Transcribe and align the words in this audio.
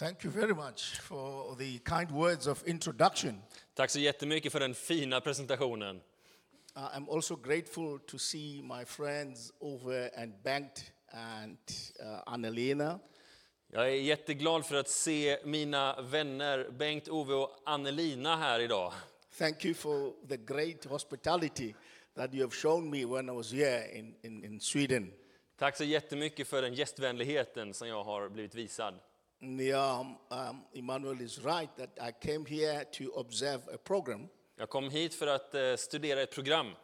Thank 0.00 0.24
you 0.24 0.30
very 0.30 0.54
much 0.54 0.98
for 1.00 1.54
the 1.56 1.78
kind 1.78 2.10
words 2.10 2.46
of 2.46 2.62
introduction. 2.66 3.42
Tack 3.74 3.90
så 3.90 3.98
jättemycket 3.98 4.52
för 4.52 4.60
den 4.60 4.74
fina 4.74 5.20
presentationen. 5.20 6.00
Uh, 6.76 6.96
I'm 6.96 7.14
also 7.14 7.36
grateful 7.36 7.98
to 7.98 8.18
see 8.18 8.62
my 8.62 8.84
friends 8.84 9.52
over 9.58 10.10
and 10.16 10.32
Bengt 10.42 10.92
and 11.12 11.58
uh, 12.02 12.22
Annalena. 12.26 12.98
Jag 13.72 13.86
är 13.88 13.94
jätteglad 13.94 14.66
för 14.66 14.76
att 14.76 14.88
se 14.88 15.38
mina 15.44 16.02
vänner 16.02 16.70
Bengt-Ove 16.70 17.34
och 17.34 17.62
Annelina 17.66 18.36
här 18.36 18.60
idag. 18.60 18.92
Thank 19.38 19.64
you 19.64 19.74
for 19.74 20.12
the 20.28 20.36
great 20.36 20.84
hospitality 20.84 21.74
that 22.16 22.34
you 22.34 22.42
have 22.42 22.54
shown 22.54 22.90
me 22.90 23.04
when 23.04 23.28
I 23.28 23.32
was 23.32 23.52
here 23.52 23.98
in, 23.98 24.14
in, 24.22 24.44
in 24.44 24.60
Sweden. 24.60 25.12
Tack 25.58 25.76
så 25.76 25.84
jättemycket 25.84 26.48
för 26.48 26.62
den 26.62 26.74
gästvänligheten 26.74 27.74
som 27.74 27.88
jag 27.88 28.04
har 28.04 28.28
blivit 28.28 28.54
visad. 28.54 28.94
Um, 29.42 30.16
um, 30.30 30.64
Emmanuel 30.74 31.20
is 31.22 31.38
right 31.44 31.70
that 31.76 31.98
I 32.08 32.12
came 32.12 32.44
here 32.44 32.84
to 32.84 33.04
observe 33.14 33.62
a 33.74 33.78
program, 33.78 34.28
Jag 34.56 34.68
kom 34.68 34.90
hit 34.90 35.14
för 35.14 35.26
att 35.26 35.54
eh, 35.54 35.76
studera 35.76 36.22
ett 36.22 36.30
program. 36.34 36.74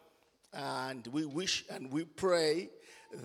and 0.52 1.06
we 1.06 1.26
wish 1.26 1.64
and 1.70 1.92
we 1.92 2.04
pray 2.04 2.68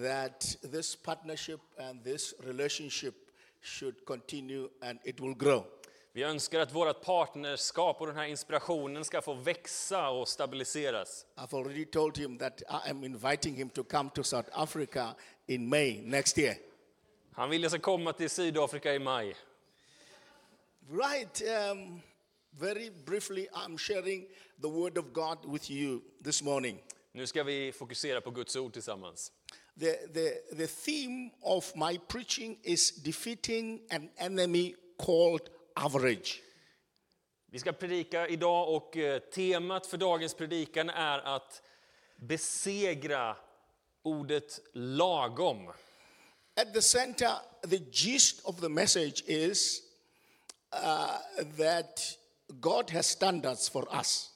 that 0.01 0.55
this 0.71 0.95
partnership 0.95 1.59
and 1.79 2.03
this 2.03 2.33
relationship 2.43 3.13
should 3.61 3.95
continue 4.05 4.67
and 4.81 4.99
it 5.05 5.19
will 5.21 5.33
grow. 5.35 5.65
Vi 6.13 6.23
önskar 6.23 6.59
att 6.59 6.73
vårt 6.73 7.01
partnerskap 7.01 8.01
och 8.01 8.07
den 8.07 8.15
här 8.15 8.25
inspirationen 8.25 9.05
ska 9.05 9.21
få 9.21 9.33
växa 9.33 10.09
och 10.09 10.27
stabiliseras. 10.27 11.25
I've 11.35 11.57
already 11.57 11.85
told 11.85 12.17
him 12.17 12.37
that 12.37 12.61
I 12.61 12.89
am 12.89 13.03
inviting 13.03 13.55
him 13.55 13.69
to 13.69 13.83
come 13.83 14.09
to 14.15 14.23
South 14.23 14.49
Africa 14.51 15.15
in 15.47 15.69
May 15.69 16.01
next 16.01 16.37
year. 16.37 16.55
Han 17.33 17.49
vill 17.49 17.61
jag 17.61 17.71
ska 17.71 17.79
komma 17.79 18.13
till 18.13 18.29
Sydafrika 18.29 18.93
i 18.93 18.99
maj. 18.99 19.35
Right. 20.89 21.41
Um, 21.71 22.01
very 22.49 22.89
briefly, 23.05 23.47
I'm 23.53 23.77
sharing 23.77 24.27
the 24.61 24.67
word 24.67 24.97
of 24.97 25.05
God 25.13 25.37
with 25.45 25.71
you 25.71 26.01
this 26.23 26.41
morning. 26.41 26.77
Nu 27.11 27.27
ska 27.27 27.43
vi 27.43 27.71
fokusera 27.71 28.21
på 28.21 28.31
Guds 28.31 28.55
ord 28.55 28.73
tillsammans. 28.73 29.31
The, 29.79 29.93
the, 30.13 30.55
the 30.55 30.67
theme 30.67 31.29
of 31.41 31.75
my 31.75 31.97
preaching 32.07 32.57
is 32.63 32.91
defeating 33.03 33.81
an 33.89 34.09
enemy 34.17 34.75
called 34.97 35.49
average. 35.75 36.41
Vi 37.45 37.59
ska 37.59 37.71
predika 37.71 38.27
idag 38.27 38.75
och 38.75 38.97
eh, 38.97 39.19
temat 39.19 39.87
för 39.87 39.97
dagens 39.97 40.33
predikan 40.33 40.89
är 40.89 41.19
att 41.19 41.61
besegra 42.15 43.35
ordet 44.03 44.59
lagom. 44.73 45.71
At 46.61 46.73
the 46.73 46.81
center, 46.81 47.39
the 47.63 47.79
gist 47.91 48.41
of 48.45 48.61
the 48.61 48.69
message 48.69 49.23
is 49.25 49.81
uh, 50.71 51.17
that 51.57 52.17
God 52.59 52.91
has 52.91 53.07
standards 53.07 53.67
for 53.67 53.87
us. 53.91 54.29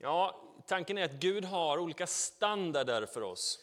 Ja, 0.00 0.34
tanken 0.68 0.98
är 0.98 1.04
att 1.04 1.20
Gud 1.20 1.44
har 1.44 1.78
olika 1.78 2.06
standarder 2.06 3.06
för 3.06 3.22
oss. 3.22 3.58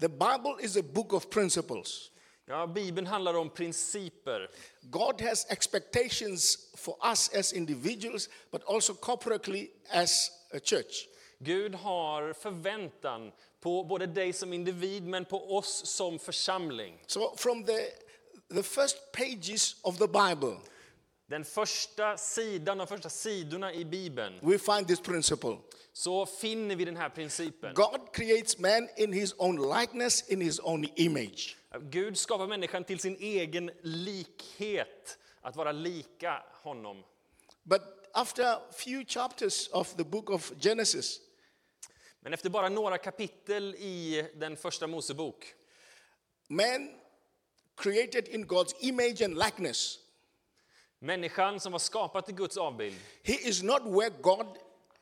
The 0.00 0.08
Bible 0.08 0.56
is 0.60 0.76
a 0.76 0.82
book 0.82 1.12
of 1.12 1.30
principles. 1.30 2.10
Ja, 2.46 2.66
Bibeln 2.66 3.06
handlar 3.06 3.34
om 3.34 3.50
principer. 3.50 4.50
God 4.82 5.20
has 5.20 5.46
expectations 5.50 6.58
for 6.76 6.96
us 7.12 7.30
as 7.34 7.52
individuals, 7.52 8.28
but 8.50 8.64
also 8.64 8.92
corporately 8.92 9.68
as 9.90 10.30
a 10.52 10.58
church. 10.60 11.08
Gud 11.38 11.74
har 11.74 12.32
förväntan 12.32 13.32
på 13.60 13.84
både 13.84 14.06
dig 14.06 14.32
som 14.32 14.52
individ 14.52 15.02
men 15.02 15.24
på 15.24 15.56
oss 15.56 15.86
som 15.86 16.18
församling. 16.18 17.02
So, 17.06 17.36
from 17.36 17.64
the, 17.64 17.78
the 18.54 18.62
first 18.62 19.12
pages 19.12 19.76
of 19.82 19.98
the 19.98 20.06
Bible, 20.06 20.56
Den 21.28 21.44
första 21.44 22.16
sidan, 22.16 22.78
de 22.78 22.86
första 22.86 23.08
sidorna 23.08 23.72
i 23.72 23.84
Bibeln, 23.84 24.38
we 24.42 24.58
find 24.58 24.88
this 24.88 25.00
principle 25.00 25.56
så 25.92 26.26
finner 26.26 26.76
vi 26.76 26.84
den 26.84 26.96
här 26.96 27.08
principen. 27.08 27.74
God 27.74 28.12
creates 28.12 28.58
man 28.58 28.88
in 28.96 29.12
his 29.12 29.34
own 29.38 29.78
likeness, 29.78 30.28
in 30.28 30.40
his 30.40 30.60
own 30.60 30.86
image. 30.94 31.56
Gud 31.80 32.18
skapar 32.18 32.46
människan 32.46 32.84
till 32.84 32.98
sin 32.98 33.16
egen 33.20 33.70
likhet, 33.82 35.18
att 35.40 35.56
vara 35.56 35.72
lika 35.72 36.42
honom. 36.62 37.04
But 37.62 37.82
after 38.12 38.44
a 38.44 38.60
few 38.72 39.04
chapters 39.04 39.68
of 39.72 39.94
the 39.96 40.04
book 40.04 40.30
of 40.30 40.52
Genesis, 40.60 41.20
Men 42.26 42.34
efter 42.34 42.50
bara 42.50 42.68
några 42.68 42.98
kapitel 42.98 43.74
i 43.74 44.28
den 44.34 44.56
första 44.56 44.86
Mosebok 44.86 45.54
man 46.48 46.90
created 47.76 48.28
in 48.28 48.46
God's 48.46 48.74
image 48.80 49.22
and 49.22 49.38
likeness, 49.38 49.98
Människan 50.98 51.60
som 51.60 51.72
var 51.72 51.78
skapad 51.78 52.26
till 52.26 52.34
Guds 52.34 52.56
avbild, 52.56 52.96
he 53.22 53.32
is 53.32 53.62
not 53.62 53.82
where 53.82 54.10
God 54.20 54.46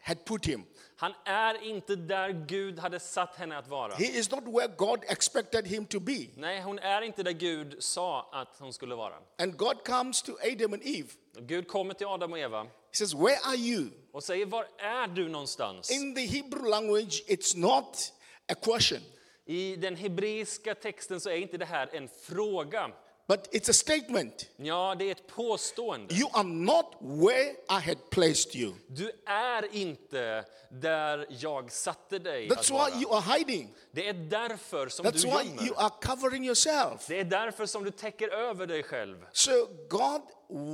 had 0.01 0.25
put 0.25 0.47
him. 0.47 0.65
han 0.97 1.13
är 1.25 1.63
inte 1.63 1.97
där 1.97 2.45
Gud 2.47 2.79
hade 2.79 3.01
satt 3.01 3.37
henne 3.37 3.59
att 3.59 3.69
vara. 3.69 3.95
He 3.95 4.19
is 4.19 4.31
not 4.31 4.45
where 4.45 4.69
God 4.77 5.05
expected 5.09 5.67
him 5.67 5.87
to 5.87 6.01
be. 6.01 6.27
Nej, 6.37 6.61
hon 6.61 6.79
är 6.79 7.03
inte 7.03 7.23
där 7.23 7.33
Gud 7.33 7.77
sa 7.79 8.31
att 8.33 8.57
hon 8.59 8.73
skulle 8.73 8.95
vara. 8.95 9.15
And 9.39 9.57
God 9.57 9.85
comes 9.85 10.23
to 10.23 10.33
Adam 10.53 10.73
and 10.73 10.83
Eve. 10.83 11.09
Gud 11.39 11.69
kommer 11.69 11.95
till 11.95 12.07
Adam 12.07 12.33
och 12.33 12.39
Eva 12.39 12.63
He 12.63 12.69
says, 12.93 13.15
Where 13.15 13.39
are 13.45 13.57
you? 13.57 13.91
Och 14.15 14.25
säger, 14.25 14.47
var 14.47 14.67
är 14.79 15.07
du 15.07 15.29
någonstans? 15.29 15.91
In 15.91 16.15
the 16.15 16.27
Hebrew 16.27 16.69
language, 16.69 17.25
it's 17.27 17.57
not 17.57 18.13
a 18.53 18.55
question, 18.55 19.01
I 19.47 19.77
den 19.77 19.97
hebreiska 19.97 20.75
texten 20.75 21.21
så 21.21 21.31
är 21.31 21.37
inte 21.37 21.57
det 21.59 21.65
här 21.65 21.91
en 21.93 22.09
fråga. 22.23 22.91
but 23.29 23.49
it's 23.55 23.71
a 23.71 23.73
statement. 23.73 24.49
Ja, 24.57 24.95
det 24.99 25.05
är 25.05 25.13
ett 25.13 25.27
påstående. 25.27 26.15
You 26.15 26.29
are 26.33 26.45
not 26.45 26.87
where 27.01 27.51
I 27.51 27.81
had 27.87 28.11
placed 28.11 28.57
you. 28.57 28.73
Du 28.87 29.13
är 29.27 29.75
inte 29.75 30.45
där 30.71 31.27
jag 31.31 31.73
satte 31.73 32.19
dig 32.19 32.49
That's 32.49 32.71
why 32.71 33.03
you 33.03 33.15
are 33.15 33.39
hiding. 33.39 33.75
Det 33.93 34.09
är 34.09 34.15
därför 34.15 34.89
som 34.89 35.07
That's 35.07 35.13
du 35.13 35.29
why 35.29 35.49
you 35.49 35.67
gömmer. 35.67 35.83
are 35.83 35.93
covering 36.03 36.45
yourself. 36.45 37.07
Det 37.09 37.21
är 37.21 37.25
därför 37.25 37.67
som 37.67 37.85
du 37.85 37.91
täcker 37.91 38.29
över 38.29 38.67
dig 38.67 38.83
själv. 38.83 39.27
So 39.33 39.67
God 39.89 40.23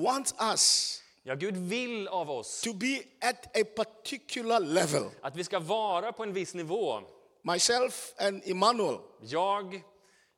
wants 0.04 0.34
us 0.40 0.96
Ja, 1.22 1.34
Gud 1.34 1.56
vill 1.56 2.08
av 2.08 2.30
oss 2.30 2.60
to 2.60 2.72
be 2.72 2.98
at 3.20 3.56
a 3.56 3.64
particular 3.76 4.60
level. 4.60 5.02
att 5.22 5.36
vi 5.36 5.44
ska 5.44 5.58
vara 5.58 6.12
på 6.12 6.22
en 6.22 6.32
viss 6.32 6.54
nivå. 6.54 7.00
Myself 7.42 8.14
and 8.18 8.42
Emmanuel, 8.46 8.98
Jag 9.20 9.74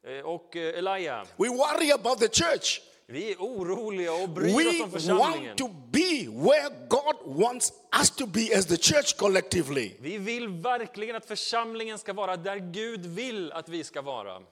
eh, 0.06 0.25
och 0.25 0.56
eh, 0.56 0.78
Elijah, 0.78 1.26
we 1.37 1.48
worry 1.48 1.92
about 1.92 2.19
the 2.19 2.28
church. 2.28 2.81
vi 3.06 3.32
är 3.32 3.37
oroliga 3.37 4.12
och 4.12 4.28
bryr 4.28 4.54
oss 4.54 4.65
We 4.78 4.82
om 4.84 4.91
församlingen. 4.91 5.47
want 5.47 5.59
to 5.59 5.69
be 5.69 6.26
where 6.28 6.69
God 6.88 7.37
wants 7.42 7.72
us 8.00 8.10
to 8.10 8.26
be 8.26 8.59
as 8.59 8.66
the 8.66 8.76
church 8.76 9.16
collectively. 9.16 9.92
Vi 10.00 10.19
vill 10.19 10.48
verkligen 10.48 11.16
att 11.16 11.26
församlingen 11.26 11.98
ska 11.98 12.12
vara 12.12 12.37
där 12.37 12.56
Gud 12.56 13.06
vill 13.06 13.53
att 13.53 13.69
vi 13.69 13.84
ska 13.84 14.03
vara. 14.03 14.42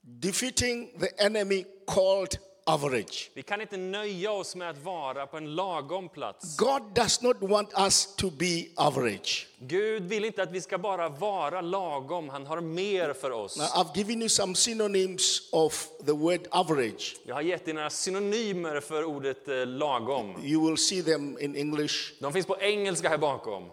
Defeating 0.00 0.98
the 1.00 1.24
enemy 1.24 1.64
called 1.86 2.38
average. 2.66 3.30
Vi 3.34 3.42
kan 3.42 3.60
inte 3.60 3.76
nöja 3.76 4.32
oss 4.32 4.56
med 4.56 4.70
att 4.70 4.78
vara 4.78 5.26
på 5.26 5.36
en 5.36 5.54
lagom 5.54 6.08
plats. 6.08 6.56
God 6.56 6.82
does 6.94 7.22
not 7.22 7.36
want 7.40 7.68
us 7.78 8.14
to 8.16 8.30
be 8.30 8.64
average. 8.74 9.48
Gud 9.58 10.02
vill 10.02 10.24
inte 10.24 10.42
att 10.42 10.50
vi 10.50 10.60
ska 10.60 10.78
bara 10.78 11.08
vara 11.08 11.60
lagom, 11.60 12.28
han 12.28 12.46
har 12.46 12.60
mer 12.60 13.12
för 13.12 13.30
oss. 13.30 13.56
Now, 13.56 13.66
I've 13.66 13.96
given 13.96 14.20
you 14.20 14.28
some 14.28 14.54
synonyms 14.54 15.48
of 15.52 15.88
the 16.06 16.12
word 16.12 16.46
average. 16.50 17.16
Jag 17.26 17.34
har 17.34 17.42
gett 17.42 17.68
er 17.68 17.74
några 17.74 17.90
synonymer 17.90 18.80
för 18.80 19.04
ordet 19.04 19.48
eh, 19.48 19.66
lagom. 19.66 20.44
You 20.44 20.66
will 20.68 20.78
see 20.78 21.02
them 21.02 21.38
in 21.38 21.56
English. 21.56 21.94
De 22.20 22.32
finns 22.32 22.46
på 22.46 22.60
engelska 22.60 23.08
här 23.08 23.18
bakom. 23.18 23.70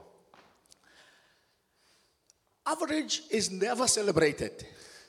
Average 2.66 3.22
is 3.30 3.52
never 3.52 3.88
celebrated. 3.88 4.52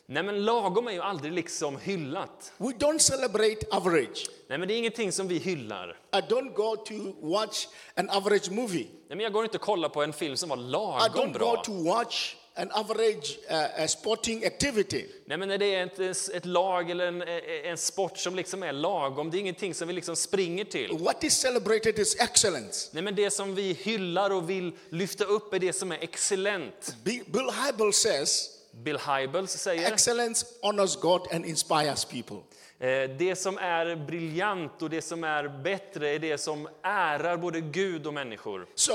Nej 0.07 0.23
men 0.23 0.45
lagom 0.45 0.89
är 0.89 0.93
ju 0.93 1.01
aldrig 1.01 1.33
liksom 1.33 1.77
hyllat. 1.79 2.53
We 2.57 2.67
don't 2.67 2.99
celebrate 2.99 3.67
average. 3.71 4.27
Nej 4.49 4.59
men 4.59 4.69
det 4.69 4.75
är 4.75 4.79
ingenting 4.79 5.13
som 5.13 5.29
vi 5.29 5.39
hyllar. 5.39 5.97
I 6.13 6.17
don't 6.33 6.55
go 6.55 6.77
to 6.77 6.95
watch 7.29 7.67
an 7.95 8.11
average 8.11 8.51
movie. 8.51 8.87
Nej 9.09 9.17
men 9.17 9.21
jag 9.21 9.33
går 9.33 9.45
inte 9.45 9.57
och 9.57 9.63
kollar 9.63 9.89
på 9.89 10.03
en 10.03 10.13
film 10.13 10.37
som 10.37 10.49
var 10.49 10.57
I 10.57 10.61
lagom 10.61 11.25
don't 11.29 11.33
go 11.33 11.39
bra. 11.39 11.63
to 11.65 11.73
watch 11.85 12.35
an 12.57 12.71
average 12.71 13.39
uh, 13.81 13.87
sporting 13.87 14.45
activity. 14.45 15.07
Nej 15.27 15.39
men 15.39 15.49
när 15.49 15.59
det 15.59 15.75
är 15.75 15.87
ett, 15.87 16.29
ett 16.29 16.45
lag 16.45 16.91
eller 16.91 17.07
en, 17.07 17.23
en 17.71 17.79
sport 17.79 18.19
som 18.19 18.35
liksom 18.35 18.63
är 18.63 18.73
lagom, 18.73 19.31
det 19.31 19.37
är 19.37 19.41
ingenting 19.41 19.75
som 19.75 19.89
vi 19.89 19.95
liksom 19.95 20.17
springer 20.17 20.65
till. 20.65 20.99
What 20.99 21.25
is 21.25 21.35
celebrated 21.39 21.99
is 21.99 22.17
excellence. 22.21 22.89
Nej 22.93 23.03
men 23.03 23.15
det 23.15 23.31
som 23.31 23.55
vi 23.55 23.73
hyllar 23.73 24.31
och 24.31 24.51
vill 24.51 24.73
lyfta 24.89 25.25
upp 25.25 25.55
är 25.55 25.59
det 25.59 25.73
som 25.73 25.93
är 25.93 25.99
excellent. 26.03 26.97
Bi- 27.05 27.23
Bill 27.27 27.51
Hybel 27.67 27.93
says 27.93 28.51
Bill 28.83 28.99
Hybels 28.99 29.51
säger 29.51 29.93
excellence 29.93 30.47
honors 30.63 30.97
God 30.97 31.21
and 31.33 31.47
inspires 31.47 32.05
people. 32.05 32.37
Eh, 32.79 33.11
Det 33.19 33.37
som 33.39 33.59
är 33.59 33.97
briljant 34.07 34.83
och 34.83 34.91
det 34.91 35.03
som 35.03 35.25
är 35.25 35.49
bättre 35.49 36.09
är 36.09 36.19
det 36.19 36.39
som 36.39 36.69
ärar 36.83 37.37
både 37.37 37.61
Gud 37.61 38.07
och 38.07 38.15
människor. 38.15 38.67
So 38.75 38.93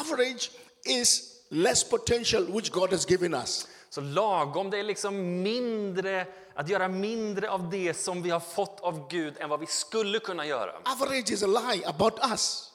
average 0.00 0.50
is 0.84 1.22
less 1.48 1.84
potential 1.84 2.46
which 2.52 2.70
God 2.70 2.90
has 2.92 3.10
given 3.10 3.34
us. 3.34 3.68
Så 3.90 4.00
lagom, 4.00 4.70
det 4.70 4.78
är 4.78 4.82
liksom 4.82 5.42
mindre, 5.42 6.26
att 6.54 6.68
göra 6.68 6.88
mindre 6.88 7.50
av 7.50 7.70
det 7.70 7.94
som 7.94 8.22
vi 8.22 8.30
har 8.30 8.40
fått 8.40 8.80
av 8.80 9.08
Gud 9.10 9.34
än 9.40 9.48
vad 9.48 9.60
vi 9.60 9.66
skulle 9.66 10.18
kunna 10.18 10.46
göra. 10.46 10.72
Average 10.84 11.30
is 11.32 11.42
a 11.42 11.46
lie 11.46 11.86
about 11.86 12.18
us. 12.32 12.70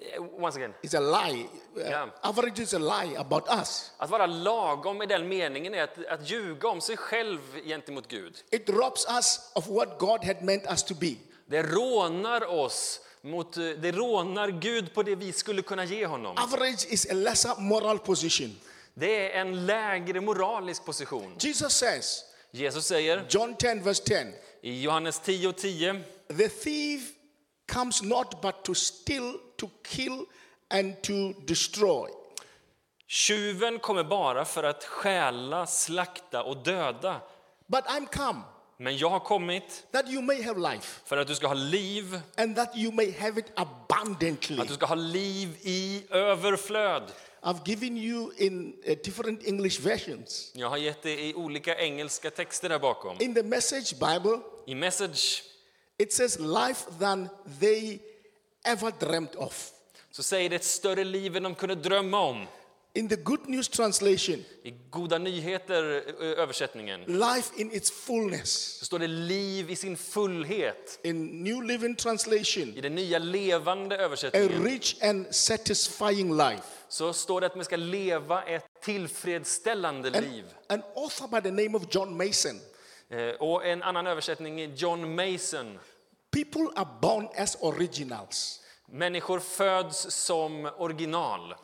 Eh, 0.00 0.22
Once 0.44 0.56
again. 0.58 0.74
It's 0.82 0.94
a 0.94 1.00
lie. 1.00 1.46
Uh, 1.76 1.80
Yeah. 1.80 2.08
Average 2.22 2.62
is 2.62 2.74
a 2.74 2.78
lie 2.78 3.16
about 3.18 3.48
us. 3.48 3.92
Att 3.98 4.10
vara 4.10 4.26
lagom 4.26 5.02
i 5.02 5.06
den 5.06 5.28
meningen 5.28 5.74
är 5.74 5.82
att, 5.82 6.06
att 6.06 6.30
ljuga 6.30 6.68
om 6.68 6.80
sig 6.80 6.96
själv 6.96 7.38
gentemot 7.64 8.08
Gud. 8.08 8.36
It 8.50 8.68
robs 8.70 9.06
us 9.16 9.50
of 9.54 9.68
what 9.68 9.98
God 9.98 10.24
had 10.24 10.42
meant 10.42 10.66
us 10.70 10.82
to 10.84 10.94
be. 10.94 11.14
Det 11.46 11.62
rånar 11.62 12.44
oss 12.50 13.00
mot, 13.22 13.56
eh, 13.56 13.62
det 13.64 13.92
rånar 13.92 14.48
Gud 14.48 14.94
på 14.94 15.02
det 15.02 15.14
vi 15.14 15.32
skulle 15.32 15.62
kunna 15.62 15.84
ge 15.84 16.06
honom. 16.06 16.36
Average 16.38 16.86
is 16.88 17.10
a 17.10 17.14
lesser 17.14 17.60
moral 17.60 17.98
position. 17.98 18.56
Det 18.94 19.32
är 19.32 19.40
en 19.40 19.66
lägre 19.66 20.20
moralisk 20.20 20.84
position. 20.84 21.36
Jesus 21.38 21.72
says, 21.72 22.24
Jesus 22.50 22.86
säger 22.86 23.24
John 23.28 23.56
10, 23.56 23.74
verse 23.74 24.02
10, 24.04 24.26
i 24.62 24.82
Johannes 24.82 25.20
10 25.20 25.48
och 25.48 25.56
10 25.56 26.02
the 26.28 26.48
thief 26.48 27.12
comes 27.72 28.02
not 28.02 28.42
but 28.42 28.64
to 28.64 28.74
steal, 28.74 29.34
to 29.56 29.68
kill, 29.84 30.24
and 30.70 31.02
to 31.02 31.32
destroy. 31.46 32.10
Tjuven 33.06 33.78
kommer 33.78 34.04
bara 34.04 34.44
för 34.44 34.62
att 34.64 34.84
stjäla, 34.84 35.66
slakta 35.66 36.42
och 36.42 36.56
döda. 36.56 37.20
But 37.66 37.84
I'm 37.84 38.06
come 38.06 38.42
Men 38.78 38.96
jag 38.96 39.10
har 39.10 39.20
kommit 39.20 39.86
that 39.92 40.08
you 40.08 40.22
may 40.22 40.42
have 40.42 40.72
life, 40.72 41.00
för 41.04 41.16
att 41.16 41.28
du 41.28 41.34
ska 41.34 41.46
ha 41.46 41.54
liv, 41.54 42.20
and 42.36 42.56
that 42.56 42.76
you 42.76 42.92
may 42.92 43.12
have 43.18 43.40
it 43.40 43.46
abundantly. 43.54 44.60
att 44.60 44.68
du 44.68 44.74
ska 44.74 44.86
ha 44.86 44.94
liv 44.94 45.56
i 45.62 46.04
överflöd. 46.10 47.02
I've 47.42 47.60
given 47.64 47.96
you 47.96 48.32
in 48.36 48.74
uh, 48.88 48.96
different 49.04 49.46
English 49.46 49.80
versions. 49.80 50.50
Jag 50.54 50.68
har 50.68 50.76
gett 50.76 51.02
det 51.02 51.26
i 51.26 51.34
olika 51.34 51.78
engelska 51.78 52.30
texter 52.30 52.68
där 52.68 52.78
bakom. 52.78 53.16
In 53.20 53.34
the 53.34 53.42
Message 53.42 53.92
Bible, 53.92 54.40
I 54.66 54.74
Message 54.74 55.42
it 55.98 56.12
says 56.12 56.38
life 56.38 56.84
than 57.00 57.28
they 57.60 57.98
ever 58.66 58.90
dreamt 59.00 59.34
of. 59.34 59.70
så 60.10 60.22
säger 60.22 60.50
det 60.50 60.56
ett 60.56 60.64
större 60.64 61.04
liv 61.04 61.36
än 61.36 61.42
de 61.42 61.54
kunde 61.54 61.74
drömma 61.74 62.20
om. 62.20 62.46
In 62.94 63.08
the 63.08 63.16
Good 63.16 63.48
News 63.48 63.68
Translation, 63.68 64.44
I 64.64 64.70
Goda 64.90 65.18
nyheter, 65.18 65.82
översättningen, 66.22 67.00
life 67.06 67.60
in 67.60 67.72
its 67.72 67.90
fullness. 67.90 68.78
så 68.78 68.84
står 68.84 68.98
det 68.98 69.06
liv 69.06 69.70
i 69.70 69.76
sin 69.76 69.96
fullhet. 69.96 70.98
In 71.02 71.26
New 71.44 71.62
Living 71.62 71.96
Translation, 71.96 72.68
I 72.76 72.80
den 72.80 72.94
nya 72.94 73.18
levande 73.18 73.96
a 73.96 73.98
översättningen 73.98 74.64
rich 74.64 74.96
and 75.02 75.26
satisfying 75.34 76.36
life. 76.36 76.62
så 76.88 77.12
står 77.12 77.40
det 77.40 77.46
att 77.46 77.54
man 77.56 77.64
ska 77.64 77.76
leva 77.76 78.42
ett 78.42 78.64
tillfredsställande 78.82 80.20
liv. 80.20 80.44
An 80.68 80.82
author 80.94 81.28
by 81.28 81.40
the 81.40 81.50
name 81.50 81.76
of 81.78 81.82
John 81.90 82.16
Mason. 82.16 82.60
Eh, 83.10 83.28
Och 83.28 83.66
en 83.66 83.82
annan 83.82 84.06
översättning 84.06 84.60
är 84.60 84.66
John 84.76 85.14
Mason. 85.14 85.78
People 86.44 86.68
are 86.76 86.88
born 87.00 87.28
as 87.36 87.56
originals, 87.62 88.60
Människor 88.92 89.40
föds 89.40 90.10
som 90.10 90.70
original. 90.78 91.54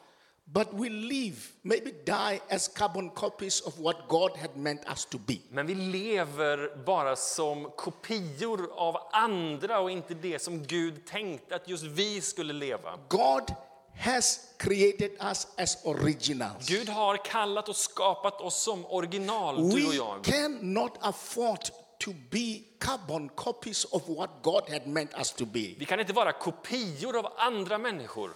but 0.46 0.69
we 0.72 0.88
live, 0.88 1.36
maybe 1.62 1.90
die 2.06 2.40
as 2.50 2.69
carbon 2.69 3.10
copies 3.10 3.60
of 3.60 3.78
what 3.78 3.96
God 4.08 4.36
had 4.36 4.56
meant 4.56 4.80
us 4.90 5.04
to 5.06 5.19
be. 5.19 5.38
Men 5.50 5.66
vi 5.66 5.74
lever 5.74 6.84
bara 6.86 7.16
som 7.16 7.70
kopior 7.76 8.70
av 8.72 8.96
andra 9.12 9.80
och 9.80 9.90
inte 9.90 10.14
det 10.14 10.38
som 10.42 10.62
Gud 10.62 11.06
tänkte 11.06 11.54
att 11.56 11.68
just 11.68 11.84
vi 11.84 12.20
skulle 12.20 12.52
leva. 12.52 12.98
God 13.08 13.54
has 13.98 14.40
created 14.58 15.10
us 15.20 15.46
as 15.58 15.78
originals. 15.84 16.68
Gud 16.68 16.88
har 16.88 17.25
kallat 17.25 17.68
och 17.68 17.76
skapat 17.76 18.40
oss 18.40 18.62
som 18.62 18.86
original, 18.86 19.56
du 19.56 19.62
och 19.62 19.92
We 19.92 19.96
jag. 19.96 20.25
cannot 20.25 20.92
afford 21.00 21.58
to 22.02 22.12
be 22.31 22.64
carbon 22.81 23.28
copies 23.28 23.84
of 23.84 24.08
what 24.08 24.43
God 24.43 24.69
had 24.69 24.87
meant 24.87 25.14
us 25.14 25.32
to 25.32 25.46
be. 25.46 25.76
Vi 25.78 25.84
kan 25.84 26.00
inte 26.00 26.12
vara 26.12 26.32
kopior 26.32 27.16
av 27.16 27.32
andra 27.37 27.78
människor. 27.78 28.31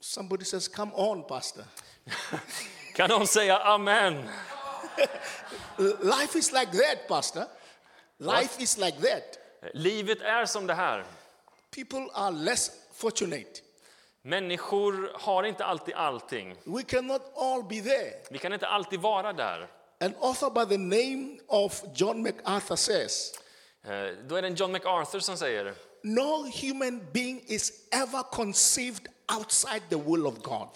Somebody 0.00 0.44
says, 0.44 0.68
Come 0.68 0.92
on, 0.94 1.24
Pastor. 1.24 1.64
Kan 2.94 3.10
någon 3.10 3.26
säga 3.26 3.58
amen? 3.58 4.28
Life 6.00 6.38
is 6.38 6.52
like 6.52 6.72
that, 6.72 7.08
Pastor. 7.08 7.44
Life 8.18 8.62
is 8.62 8.78
like 8.78 8.98
that. 9.00 9.38
Livet 9.74 10.20
är 10.20 10.46
som 10.46 10.66
det 10.66 10.74
här. 10.74 11.04
People 11.70 12.06
are 12.14 12.30
less 12.30 12.70
fortunate. 12.92 13.60
Människor 14.22 15.10
har 15.14 15.44
inte 15.44 15.64
alltid 15.64 15.94
allting. 15.94 16.56
We 16.64 16.82
cannot 16.82 17.22
all 17.36 17.64
be 17.64 17.80
there. 17.80 18.12
Vi 18.30 18.38
kan 18.38 18.52
inte 18.52 18.66
alltid 18.66 19.00
vara 19.00 19.32
där. 19.32 19.79
An 20.02 20.14
author 20.20 20.50
by 20.50 20.64
the 20.64 20.78
name 20.78 21.38
of 21.48 21.82
John 21.94 22.22
MacArthur 22.22 22.76
says, 22.76 23.32
Eh, 23.84 24.10
Då 24.28 24.36
är 24.36 24.42
det 24.42 24.48
en 24.48 24.54
John 24.54 24.72
MacArthur 24.72 25.20
som 25.20 25.36
säger 25.36 25.74
No 26.02 26.50
human 26.62 27.06
being 27.12 27.40
is 27.46 27.72
ever 27.92 28.22
conceived 28.32 29.08
outside 29.38 29.82
the 29.90 29.96
will 29.96 30.26
of 30.26 30.42
God. 30.42 30.68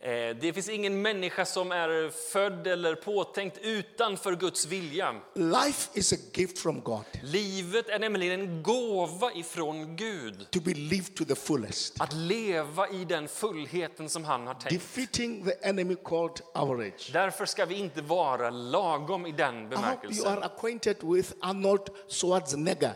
Eh, 0.00 0.36
det 0.40 0.52
finns 0.54 0.68
ingen 0.68 1.02
människa 1.02 1.44
som 1.44 1.72
är 1.72 2.10
född 2.32 2.66
eller 2.66 2.94
påtänkt 2.94 3.58
utanför 3.62 4.36
Guds 4.36 4.66
vilja. 4.66 5.14
Life 5.34 5.90
is 5.98 6.12
a 6.12 6.16
gift 6.34 6.58
from 6.58 6.80
God 6.80 7.04
Livet 7.22 7.88
är 7.88 7.98
nämligen 7.98 8.40
en 8.40 8.62
gåva 8.62 9.32
ifrån 9.32 9.96
Gud. 9.96 10.46
to 10.50 10.60
be 10.60 10.74
lived 10.74 11.14
to 11.16 11.24
the 11.24 11.34
fullest, 11.34 12.00
Att 12.00 12.12
leva 12.12 12.88
i 12.88 13.04
den 13.04 13.28
fullheten 13.28 14.08
som 14.08 14.24
han 14.24 14.46
har 14.46 14.54
tänkt. 14.54 14.70
defeating 14.70 15.44
the 15.44 15.68
enemy 15.68 15.96
called 16.04 16.40
average. 16.54 17.10
Därför 17.12 17.46
ska 17.46 17.64
vi 17.66 17.74
inte 17.74 18.02
vara 18.02 18.50
lagom 18.50 19.26
i 19.26 19.32
den 19.32 19.54
I 19.54 19.62
hope 19.62 19.74
you 19.74 19.80
bemärkelsen. 19.82 20.26
are 20.32 20.44
acquainted 20.44 20.96
with 21.02 21.32
Arnold 21.40 21.88
Schwarzenegger. 22.08 22.94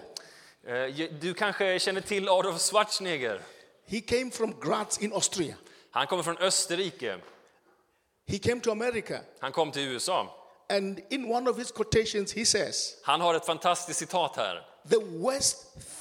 Eh, 0.67 1.09
Du 1.21 1.35
kanske 1.35 1.79
känner 1.79 2.01
till 2.01 2.29
Adolf 2.29 2.61
Schwarzenegger. 2.63 3.41
He 3.87 4.01
came 4.01 4.31
from 4.31 4.55
Graz 4.61 4.99
in 4.99 5.13
Austria. 5.13 5.55
Han 5.95 6.07
kommer 6.07 6.23
från 6.23 6.39
Österrike. 6.39 7.19
He 8.27 8.39
came 8.39 8.61
to 8.61 8.71
America. 8.71 9.21
Han 9.41 9.53
kom 9.53 9.73
till 9.73 9.83
USA. 9.83 10.39
And 10.69 11.01
in 11.11 11.33
one 11.33 11.51
of 11.51 11.59
his 11.59 11.73
quotations, 11.73 12.33
he 12.33 12.45
says, 12.45 12.97
Han 13.03 13.21
har 13.21 13.35
ett 13.35 13.47
fantastiskt 13.47 13.99
citat 13.99 14.37
här. 14.37 14.67
The 14.91 14.99
worst 14.99 15.57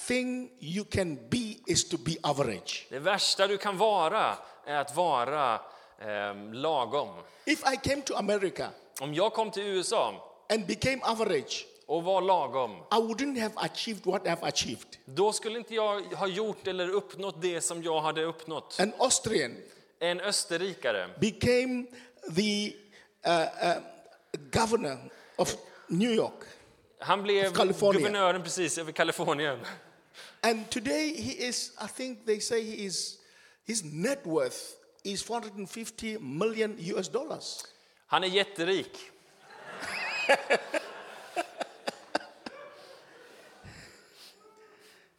thing 0.07 0.49
you 0.59 0.85
can 0.85 1.15
be 1.29 1.55
is 1.67 1.89
to 1.89 1.97
be 1.97 2.15
average. 2.23 2.87
Det 2.89 2.99
värsta 2.99 3.47
du 3.47 3.57
kan 3.57 3.77
vara 3.77 4.37
är 4.65 4.75
att 4.75 4.95
vara 4.95 5.53
eh, 5.99 6.53
lagom. 6.53 7.09
If 7.45 7.63
I 7.73 7.89
came 7.89 8.01
to 8.01 8.15
America 8.15 8.69
Om 8.99 9.13
jag 9.13 9.33
kom 9.33 9.51
till 9.51 9.63
USA 9.63 10.13
and 10.49 10.67
became 10.67 10.99
average, 11.03 11.65
och 11.85 12.03
var 12.03 12.21
lagom, 12.21 12.71
I 12.71 12.95
wouldn't 12.95 13.41
have 13.41 13.53
achieved 13.55 14.05
what 14.05 14.23
I've 14.23 14.47
achieved. 14.47 14.97
då 15.05 15.33
skulle 15.33 15.57
inte 15.57 15.75
jag 15.75 16.01
ha 16.01 16.27
gjort 16.27 16.67
eller 16.67 16.89
uppnått 16.89 17.41
det 17.41 17.61
som 17.61 17.83
jag 17.83 18.01
hade 18.01 18.23
uppnått. 18.23 18.77
An 18.79 18.93
Austrian 18.99 19.57
En 20.01 20.19
österrikare 20.19 21.09
became 21.19 21.85
the 22.35 22.73
uh, 23.25 23.31
uh, 23.31 23.77
governor 24.51 24.97
of 25.35 25.55
New 25.87 26.11
York. 26.11 26.45
Han 26.99 27.23
blev 27.23 27.53
guvernören 27.53 28.43
precis 28.43 28.77
över 28.77 28.91
Kalifornien. 28.91 29.59
And 30.41 30.69
today 30.69 31.21
he 31.21 31.47
is, 31.47 31.71
I 31.81 31.87
think 31.87 32.25
they 32.25 32.39
say 32.39 32.63
he 32.63 32.85
is, 32.85 33.17
his 33.67 33.83
net 33.83 34.25
worth 34.25 34.75
is 35.03 35.23
450 35.23 36.17
million 36.17 36.77
US 36.79 37.09
dollars. 37.09 37.63
Han 38.07 38.23
är 38.23 38.27
jätterik. 38.27 38.97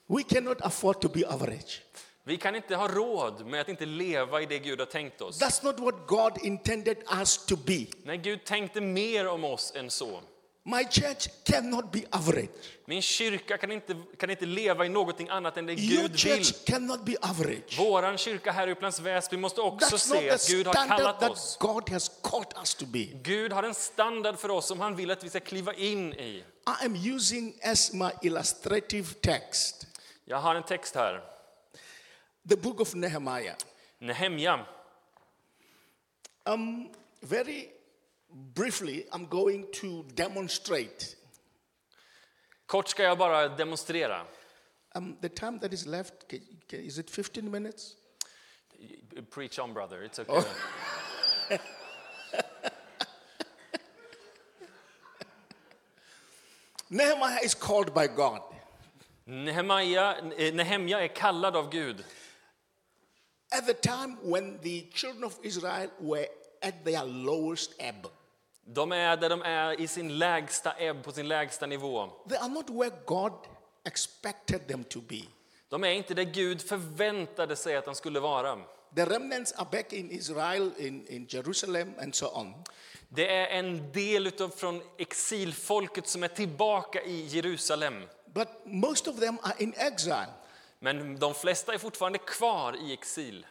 We 0.07 0.23
cannot 0.23 0.61
afford 0.61 1.01
to 1.01 1.09
be 1.09 1.25
average. 1.27 1.83
Vi 2.25 2.37
kan 2.37 2.57
inte 2.57 2.77
ha 2.77 2.89
råd 2.89 3.47
med 3.47 3.61
att 3.61 3.69
inte 3.69 3.87
leva 3.87 4.41
i 4.43 4.47
det 4.47 4.59
Gud 4.59 4.79
har 4.79 4.87
tänkt 4.87 5.21
oss. 5.21 5.43
That's 5.43 5.65
not 5.65 5.81
what 5.81 6.07
God 6.07 6.33
intended 6.43 6.97
us 7.21 7.47
to 7.47 7.57
be. 7.57 7.87
Nej, 8.05 8.17
Gud 8.19 8.45
tänkte 8.45 8.81
mer 8.81 9.29
om 9.29 9.45
oss 9.45 9.73
än 9.77 9.91
så. 9.91 10.21
My 10.65 10.85
church 10.85 11.29
cannot 11.45 11.93
be 11.93 12.03
average. 12.11 12.49
Min 12.87 13.03
kyrka 13.03 13.59
kan 13.59 13.73
inte, 13.73 13.97
kan 14.19 14.31
inte 14.31 14.47
leva 14.47 14.87
i 14.87 14.89
någonting 14.89 15.29
annat 15.29 15.57
än 15.57 15.67
det 15.67 15.73
Your 15.73 16.03
Gud 16.03 16.11
vill. 16.11 16.19
church 16.19 16.65
cannot 16.65 17.05
be 17.05 17.17
average. 17.21 17.79
Våran 17.79 18.19
kyrka 18.19 18.53
här 18.53 18.69
i 18.69 18.73
Upplands 18.73 19.01
Väsby 19.01 19.37
måste 19.37 19.61
också 19.61 19.97
That's 19.97 19.99
se 19.99 20.31
att 20.31 20.49
Gud 20.49 20.67
har 20.67 20.89
kallat 20.89 21.21
that 21.21 21.31
oss. 21.31 21.57
God 21.61 21.91
has 21.91 22.11
called 22.23 22.53
us 22.59 22.75
to 22.75 22.87
be. 22.87 23.05
Gud 23.23 23.53
har 23.53 23.63
en 23.63 23.75
standard 23.75 24.39
för 24.39 24.49
oss 24.49 24.67
som 24.67 24.81
han 24.81 24.97
vill 24.97 25.11
att 25.11 25.25
vi 25.25 25.31
ska 25.31 25.41
kliva 25.41 25.75
in 25.75 26.13
i. 26.13 26.45
I 26.83 26.85
am 26.85 26.97
using 26.97 27.55
as 27.63 27.93
my 27.93 28.11
illustrative 28.23 29.09
text 29.21 29.87
Jag 30.25 30.39
har 30.39 30.55
en 30.55 30.63
text 30.63 30.95
här. 30.95 31.23
the 32.45 32.57
book 32.57 32.81
of 32.81 32.95
Nehemiah. 32.95 33.55
Nehemiah. 34.01 34.61
Um, 36.47 36.91
very 37.23 37.71
briefly, 38.55 39.07
I'm 39.13 39.27
going 39.27 39.67
to 39.75 40.05
demonstrate. 40.15 41.17
Kort 42.67 42.89
ska 42.89 43.03
jag 43.03 43.19
bara 43.19 43.49
demonstrera. 43.49 44.27
Um, 44.95 45.17
the 45.21 45.29
time 45.29 45.59
that 45.61 45.73
is 45.73 45.87
left, 45.87 46.33
is 46.73 46.99
it 46.99 47.11
15 47.11 47.51
minutes? 47.51 47.97
Preach 49.31 49.59
on, 49.59 49.73
brother. 49.73 50.03
It's 50.03 50.19
okay. 50.19 50.33
Oh. 50.33 50.47
Nehemiah 56.91 57.39
is 57.43 57.55
called 57.55 57.95
by 57.95 58.07
God. 58.07 58.43
Nehemiah, 59.27 60.15
eh, 60.37 60.53
Nehemiah 60.53 61.05
är 61.05 61.09
kallad 61.09 61.57
av 61.57 61.71
Gud. 61.71 62.05
At 63.59 63.67
the 63.67 63.75
time 63.75 64.17
when 64.23 64.59
the 64.63 64.87
children 64.95 65.25
of 65.25 65.39
Israel 65.43 65.89
were 65.99 66.27
at 66.63 66.85
their 66.85 67.05
lowest 67.05 67.73
ebb, 67.79 68.07
De 68.65 68.93
är 68.93 69.17
där 69.17 69.29
de 69.29 69.43
är 69.43 69.81
i 69.81 69.89
sin 69.89 70.19
lägsta 70.19 70.73
ebb, 70.73 71.05
på 71.05 71.13
sin 71.13 71.29
lägsta 71.29 71.67
nivå. 71.67 72.11
they 72.29 72.39
are 72.39 72.49
not 72.49 72.71
where 72.71 72.91
God 73.07 73.33
expected 73.85 74.69
them 74.69 74.85
to 74.85 75.01
be. 75.01 75.23
De 75.69 75.85
är 75.85 75.91
inte 75.91 76.15
där 76.15 76.23
Gud 76.23 76.63
förväntade 76.63 77.57
sig 77.57 77.77
att 77.77 77.85
de 77.85 77.95
skulle 77.95 78.21
vara. 78.21 78.59
The 78.97 79.05
remnants 79.05 79.53
are 79.53 79.69
back 79.73 79.93
in 79.93 80.11
Israel, 80.11 80.71
in, 80.79 81.07
in 81.07 81.27
Jerusalem, 81.29 81.95
and 82.03 82.15
so 82.15 82.27
on. 82.27 82.55
Det 83.09 83.37
är 83.37 83.47
en 83.47 83.93
del 83.93 84.27
utav 84.27 84.49
från 84.49 84.83
exilfolket 84.99 86.07
som 86.09 86.23
är 86.23 86.29
tillbaka 86.29 87.03
i 87.03 87.27
Jerusalem. 87.27 88.03
But 88.35 88.49
most 88.65 89.09
of 89.09 89.21
them 89.21 89.39
are 89.43 89.55
in 89.59 89.75
exile. 89.77 90.27
Men 90.83 91.19
de 91.19 91.35
flesta 91.35 91.75
är 91.75 91.79
fortfarande 91.79 92.19
kvar 92.19 92.77
i 92.77 92.93
exil. 92.93 93.47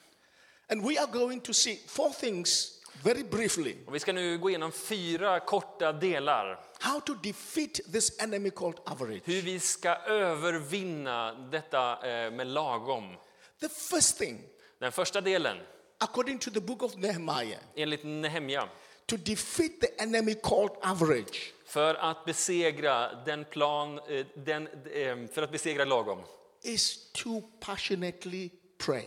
And 0.69 0.89
we 0.89 1.00
are 1.00 1.11
going 1.11 1.39
to 1.39 1.53
see 1.53 1.79
four 1.88 2.09
things 2.09 2.79
very 3.03 3.23
briefly 3.23 3.75
Och 3.88 3.95
vi 3.95 4.00
ska 4.00 4.13
nu 4.13 4.38
gå 4.38 4.50
igenom 4.50 4.71
fyra 4.71 5.39
korta 5.39 5.93
delar. 5.93 6.65
how 6.79 7.00
to 7.00 7.13
defeat 7.13 7.79
this 7.91 8.21
enemy 8.21 8.50
called 8.50 8.79
average. 8.85 9.21
Hur 9.25 9.41
vi 9.41 9.59
ska 9.59 9.95
övervinna 9.95 11.33
detta 11.51 11.91
eh, 12.09 12.31
med 12.31 12.47
lagom. 12.47 13.15
The 13.59 13.69
first 13.69 14.17
thing, 14.17 14.41
Den 14.79 14.91
första 14.91 15.21
delen, 15.21 15.57
according 15.97 16.39
to 16.39 16.51
the 16.51 16.61
book 16.61 16.83
of 16.83 16.95
Nehemiah, 16.95 17.59
enligt 17.75 18.03
Nehemja, 18.03 18.69
to 19.05 19.17
defeat 19.17 19.71
the 19.81 20.03
enemy 20.03 20.35
called 20.43 20.71
average 20.81 21.53
för 21.65 21.95
att 21.95 22.25
besegra 22.25 23.15
den 23.25 23.45
plan, 23.45 24.00
eh, 24.09 24.25
den, 24.35 24.67
eh, 24.67 25.33
för 25.33 25.41
att 25.41 25.51
besegra 25.51 25.85
lagom, 25.85 26.23
is 26.63 27.12
to 27.13 27.41
passionately 27.60 28.50
pray. 28.77 29.06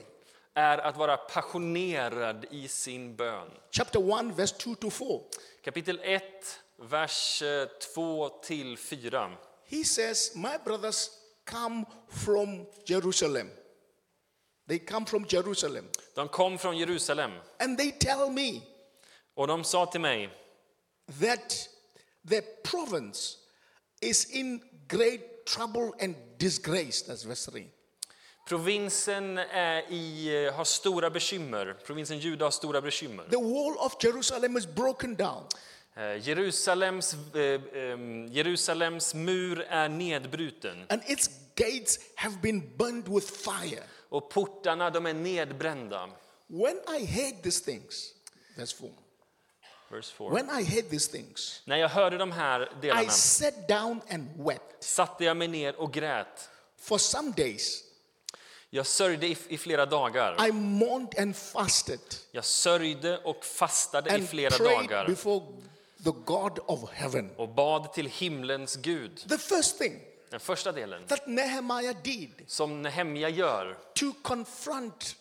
är 0.54 0.78
att 0.78 0.96
vara 0.96 1.16
passionerad 1.16 2.46
i 2.50 2.68
sin 2.68 3.16
bön. 3.16 3.50
Chapter 3.70 4.20
1, 4.20 4.36
verse 4.36 4.54
2 4.58 4.74
to 4.74 4.90
4. 4.90 5.20
Kapitel 5.64 6.00
1, 6.02 6.22
vers 6.76 7.42
2 7.94 8.28
till 8.42 8.76
4. 8.76 9.36
He 9.66 9.84
says, 9.84 10.32
My 10.36 10.58
brothers 10.64 11.10
come 11.44 11.84
from 12.08 12.66
Jerusalem. 12.84 13.50
They 14.68 14.78
come 14.78 15.06
from 15.06 15.26
Jerusalem. 15.28 15.84
De 16.14 16.28
kom 16.28 16.58
från 16.58 16.78
Jerusalem 16.78 17.32
And 17.58 17.78
they 17.78 17.90
tell 17.90 18.30
me 18.30 18.62
och 19.34 19.46
de 19.46 19.64
sa 19.64 19.86
till 19.86 20.00
mig 20.00 20.30
that 21.20 21.68
the 22.28 22.40
province 22.62 23.36
is 24.00 24.30
in 24.30 24.60
great 24.88 25.20
trouble 25.46 25.92
and 26.00 26.14
disgrace. 26.38 27.02
That's 27.06 27.24
verse 27.26 27.50
3. 27.50 27.66
provinsen 28.48 29.38
är 29.38 29.92
i, 29.92 30.50
har 30.54 30.64
stora 30.64 31.10
bekymmer. 31.10 31.76
Provinsen 31.86 32.18
Juda 32.18 32.44
har 32.44 32.50
stora 32.50 32.80
bekymmer. 32.80 33.24
The 33.30 33.36
wall 33.36 33.76
of 33.78 33.96
Jerusalem 34.04 34.56
is 34.56 34.66
broken 34.66 35.14
down. 35.16 35.44
Eh, 35.96 36.28
Jerusalems, 36.28 37.14
eh, 37.34 37.60
em, 37.92 38.26
Jerusalems 38.32 39.14
mur 39.14 39.60
är 39.68 39.88
nedbruten 39.88 40.86
and 40.88 41.02
its 41.06 41.30
gates 41.54 41.98
have 42.16 42.36
been 42.42 42.76
burned 42.76 43.08
with 43.08 43.26
fire. 43.26 43.82
och 44.08 44.30
portarna 44.30 44.90
de 44.90 45.06
är 45.06 45.14
nedbrända. 45.14 46.08
When 46.46 46.76
I 47.00 47.04
heard 47.06 47.42
these 47.42 47.64
things, 47.64 48.14
verse 48.56 48.76
4, 48.76 48.88
Verse 48.88 48.94
4. 48.94 49.03
When 50.18 50.60
I 50.60 50.64
heard 50.64 50.90
these 50.90 51.10
things, 51.12 51.62
När 51.64 51.76
jag 51.76 51.88
hörde 51.88 52.18
de 52.18 52.32
här 52.32 52.62
I 52.62 52.68
delarna 52.80 53.10
sat 53.10 53.68
down 53.68 54.00
and 54.10 54.46
wept 54.46 54.84
satte 54.84 55.24
jag 55.24 55.36
mig 55.36 55.48
ner 55.48 55.76
och 55.80 55.92
grät. 55.92 56.48
for 56.80 56.98
some 56.98 57.30
days. 57.36 57.80
Jag 58.70 58.86
sörjde 58.86 59.26
i, 59.26 59.36
i 59.48 59.58
flera 59.58 59.86
dagar. 59.86 60.46
I 60.48 60.52
mourned 60.52 61.18
and 61.18 61.36
fasted 61.36 62.00
Jag 62.32 62.44
sörjde 62.44 63.18
och 63.18 63.44
fastade 63.44 64.10
i 64.10 64.14
and 64.14 64.28
flera 64.28 64.50
prayed 64.50 64.72
dagar 64.88 65.06
before 65.06 65.40
the 66.04 66.10
God 66.24 66.58
of 66.66 66.90
heaven. 66.90 67.30
och 67.36 67.48
bad 67.48 67.92
till 67.92 68.06
himlens 68.06 68.76
Gud. 68.76 69.28
The 69.28 69.38
first 69.38 69.78
thing 69.78 70.00
Den 70.30 70.40
första 70.40 70.72
delen 70.72 71.06
that 71.06 71.26
Nehemiah 71.26 71.96
did 72.02 72.30
som 72.46 72.82
Nehemja 72.82 73.28
gör 73.28 73.78
to 73.94 74.12
confront, 74.22 75.16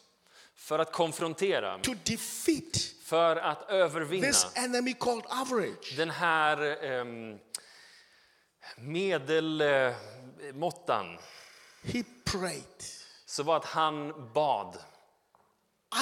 för 0.55 0.79
att 0.79 0.91
konfrontera, 0.91 1.79
to 1.79 1.93
defeat 2.03 2.77
för 3.13 3.35
att 3.35 3.69
övervinna 3.69 4.27
this 4.27 4.45
enemy 4.55 4.93
called 4.93 5.25
average, 5.29 5.93
den 5.97 6.09
här 6.09 6.83
um, 7.01 7.39
medelmåttan 8.77 11.17
he 11.83 12.03
prayed. 12.23 12.83
så 13.25 13.43
var 13.43 13.57
att 13.57 13.65
han 13.65 14.29
bad. 14.33 14.77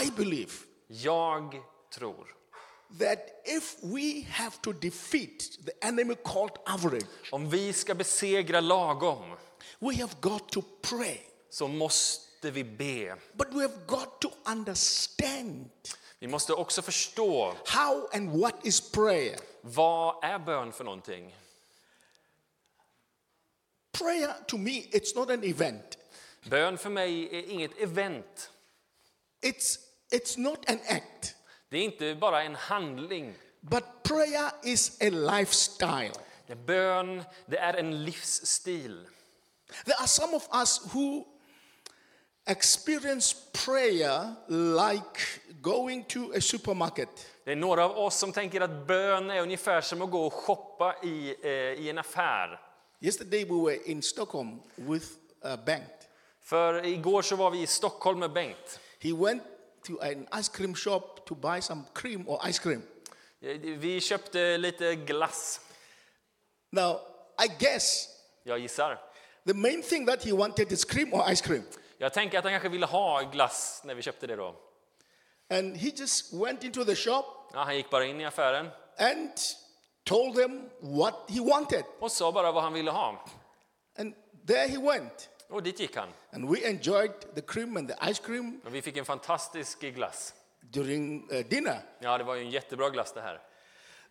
I 0.04 0.12
believe 0.12 0.52
Jag 0.88 1.56
tror 1.94 2.28
that 3.00 3.20
if 3.46 3.76
we 3.84 4.26
have 4.30 4.56
to 4.62 4.72
defeat 4.72 5.40
the 5.66 5.88
enemy 5.88 6.16
called 6.24 6.58
average, 6.66 7.08
om 7.32 7.50
vi 7.50 7.74
ska 7.74 7.96
besegra 7.96 8.60
lagom 8.60 9.36
we 9.80 9.96
have 9.96 10.14
got 10.22 10.50
to 10.50 10.62
pray. 10.82 11.18
så 11.50 11.68
måste 11.68 12.52
vi 12.52 12.64
be. 12.64 13.16
But 13.34 13.48
we 13.54 13.62
have 13.62 13.76
got 13.88 14.22
to 14.22 14.32
understand 14.46 15.70
Vi 16.22 16.28
måste 16.28 16.54
också 16.54 16.82
förstå 16.82 17.56
how 17.66 18.10
and 18.14 18.42
what 18.42 18.56
is 18.64 18.92
prayer. 18.92 19.40
vad 19.62 20.24
är 20.24 20.40
bön 20.40 20.72
för 20.72 20.84
någonting. 20.84 21.36
Prayer 23.92 24.34
to 24.48 24.58
me, 24.58 24.72
it's 24.72 25.16
not 25.16 25.30
an 25.30 25.44
event. 25.44 25.98
Bön 26.44 26.78
för 26.78 26.90
mig 26.90 27.36
är 27.36 27.50
inget 27.50 27.78
event. 27.78 28.52
It's, 29.42 29.80
it's 30.12 30.40
not 30.40 30.70
an 30.70 30.80
act. 30.88 31.36
Det 31.70 31.78
är 31.78 31.84
inte 31.84 32.16
bara 32.16 32.44
en 32.44 32.56
handling. 32.56 33.36
But 33.60 33.84
prayer 34.04 34.52
is 34.64 35.02
a 35.02 35.10
lifestyle. 35.10 36.14
Det 36.48 36.56
bön, 36.56 37.24
det 37.46 37.58
är 37.58 37.74
en 37.74 38.04
livsstil. 38.04 39.08
There 39.86 39.98
are 40.00 40.08
some 40.08 40.36
of 40.36 40.48
us 40.54 40.94
who 40.94 41.26
experience 42.48 43.36
prayer 43.66 44.36
like 44.48 45.20
going 45.62 46.04
to 46.04 46.32
a 46.36 46.42
supermarket. 46.42 47.10
Det 47.46 47.52
är 47.52 47.56
några 47.56 47.86
av 47.86 47.98
oss 47.98 48.18
som 48.18 48.32
tänker 48.32 48.62
att 48.62 48.88
bön 48.88 49.30
är 49.30 49.42
ungefär 49.42 49.82
som 49.82 50.02
att 50.02 50.12
gå 50.12 50.26
och 50.26 50.34
shoppa 50.34 50.96
i, 51.04 51.36
eh, 51.44 51.50
i 51.52 51.90
en 51.90 51.98
affär. 51.98 52.60
Yesterday 53.00 53.46
we 53.46 53.66
were 53.72 53.84
in 53.86 54.02
Stockholm 54.02 54.60
with 54.76 55.06
uh, 55.46 55.66
Bengt. 55.66 56.08
För 56.42 56.86
igår 56.86 57.22
så 57.22 57.36
var 57.36 57.52
vi 57.52 57.62
i 57.62 57.68
Stockholm 57.68 58.20
med 58.20 58.34
Bengt. 58.34 58.80
He 59.00 59.14
went 59.14 59.44
to 59.88 59.94
an 60.02 60.28
ice 60.42 60.50
cream 60.50 60.76
shop 60.76 61.02
to 61.26 61.36
buy 61.36 61.62
some 61.62 61.84
cream 61.94 62.28
or 62.30 62.50
ice 62.50 62.60
cream. 62.60 62.82
Eh, 63.42 63.58
Vi 63.58 64.02
köpte 64.02 64.58
lite 64.58 64.96
glass, 64.96 65.62
Now, 66.72 67.00
I 67.46 67.48
guess 67.60 68.08
jag 68.44 68.60
gissar. 68.60 69.00
the 69.48 69.54
main 69.54 69.82
thing 69.84 70.06
that 70.06 70.24
he 70.24 70.32
wanted 70.32 70.72
is 70.72 70.86
cream 70.86 71.14
or 71.14 71.32
ice 71.32 71.42
cream. 71.42 71.64
Jag 72.02 72.14
tänker 72.14 72.38
att 72.38 72.44
han 72.44 72.54
kanske 72.54 72.70
ville 72.70 72.86
ha 72.86 73.22
glass 73.22 73.82
när 73.86 73.96
vi 73.96 74.02
köpte 74.02 74.28
det 74.28 74.36
då. 74.36 74.56
And 75.50 75.78
he 75.78 75.90
just 75.96 76.34
went 76.34 76.64
into 76.64 76.86
the 76.86 76.96
shop 76.96 77.26
Ja, 77.54 77.64
han 77.64 77.76
gick 77.76 77.90
bara 77.90 78.06
in 78.06 78.22
i 78.22 78.26
affären 78.26 78.70
and 78.98 79.30
told 80.04 80.36
them 80.36 80.70
what 80.80 81.16
he 81.30 81.40
wanted. 81.40 81.84
och 82.00 82.12
sa 82.12 82.32
bara 82.32 82.52
vad 82.52 82.64
han 82.64 82.74
ville 82.74 82.92
ha. 82.92 83.26
And 83.98 84.14
there 84.48 84.68
he 84.68 84.78
went. 84.78 85.30
Och 85.50 85.64
dit 85.64 85.80
gick 85.80 85.96
han. 85.96 86.10
And 86.34 86.50
we 86.50 86.68
enjoyed 86.70 87.36
the 87.36 87.42
cream 87.42 87.78
and 87.78 87.88
the 87.88 88.12
ice 88.12 88.20
cream 88.20 88.62
Och 88.66 88.76
vi 88.76 88.82
fick 88.82 88.98
en 88.98 89.06
fantastisk 89.06 89.80
glass. 89.82 90.34
during 90.62 91.32
uh, 91.32 91.46
dinner. 91.46 91.80
Ja, 92.00 92.18
det 92.18 92.24
var 92.24 92.36
ju 92.36 92.42
en 92.42 92.50
jättebra 92.52 92.90
glass 92.90 93.14
det 93.14 93.22
här. 93.22 93.42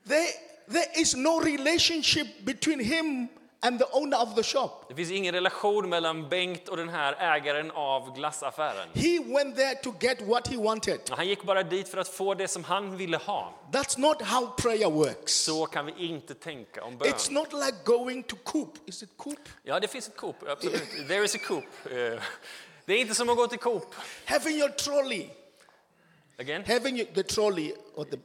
There, 0.08 0.26
there 0.72 1.00
is 1.00 1.14
no 1.16 1.40
relationship 1.40 2.40
between 2.40 2.80
him 2.80 3.28
and 3.62 3.78
the 3.78 3.84
owner 3.92 4.16
of 4.22 4.34
the 4.34 4.42
shop. 4.42 4.70
Det 4.88 4.94
finns 4.94 5.10
ingen 5.10 5.34
relation 5.34 5.88
mellan 5.88 6.28
Bengt 6.28 6.68
och 6.68 6.76
den 6.76 6.88
här 6.88 7.12
ägaren 7.36 7.70
av 7.70 8.14
glassaffären. 8.16 8.88
He 8.94 9.18
went 9.34 9.56
there 9.56 9.74
to 9.74 9.94
get 10.00 10.20
what 10.22 10.48
he 10.48 10.56
wanted. 10.56 11.00
Han 11.10 11.28
gick 11.28 11.42
bara 11.42 11.62
dit 11.62 11.88
för 11.88 11.98
att 11.98 12.08
få 12.08 12.34
det 12.34 12.48
som 12.48 12.64
han 12.64 12.96
ville 12.96 13.16
ha. 13.16 13.54
That's 13.72 13.98
not 14.00 14.22
how 14.22 14.46
prayer 14.56 14.90
works. 14.90 15.34
Så 15.34 15.66
kan 15.66 15.86
vi 15.86 15.92
inte 16.06 16.34
tänka 16.34 16.84
om 16.84 16.96
bön. 16.98 17.08
It's 17.08 17.32
not 17.32 17.52
like 17.52 17.76
going 17.84 18.22
to 18.22 18.36
Coop. 18.44 18.74
Is 18.86 19.02
it 19.02 19.10
Coop? 19.16 19.38
Ja, 19.62 19.80
det 19.80 19.88
finns 19.88 20.08
ett 20.08 20.16
Coop, 20.16 20.36
absolut. 20.48 21.08
There 21.08 21.24
is 21.24 21.34
a 21.34 21.38
Coop. 21.46 21.64
Eh, 21.84 22.22
Det 22.84 22.94
är 22.94 22.98
inte 23.00 23.14
som 23.14 23.28
att 23.28 23.36
gå 23.36 23.46
till 23.46 23.58
Coop. 23.58 23.94
Having 24.24 24.56
your 24.58 24.68
trolley 24.68 25.26
Again? 26.38 26.64
having 26.66 27.06
the 27.14 27.22
trolley 27.22 27.72
the, 28.10 28.16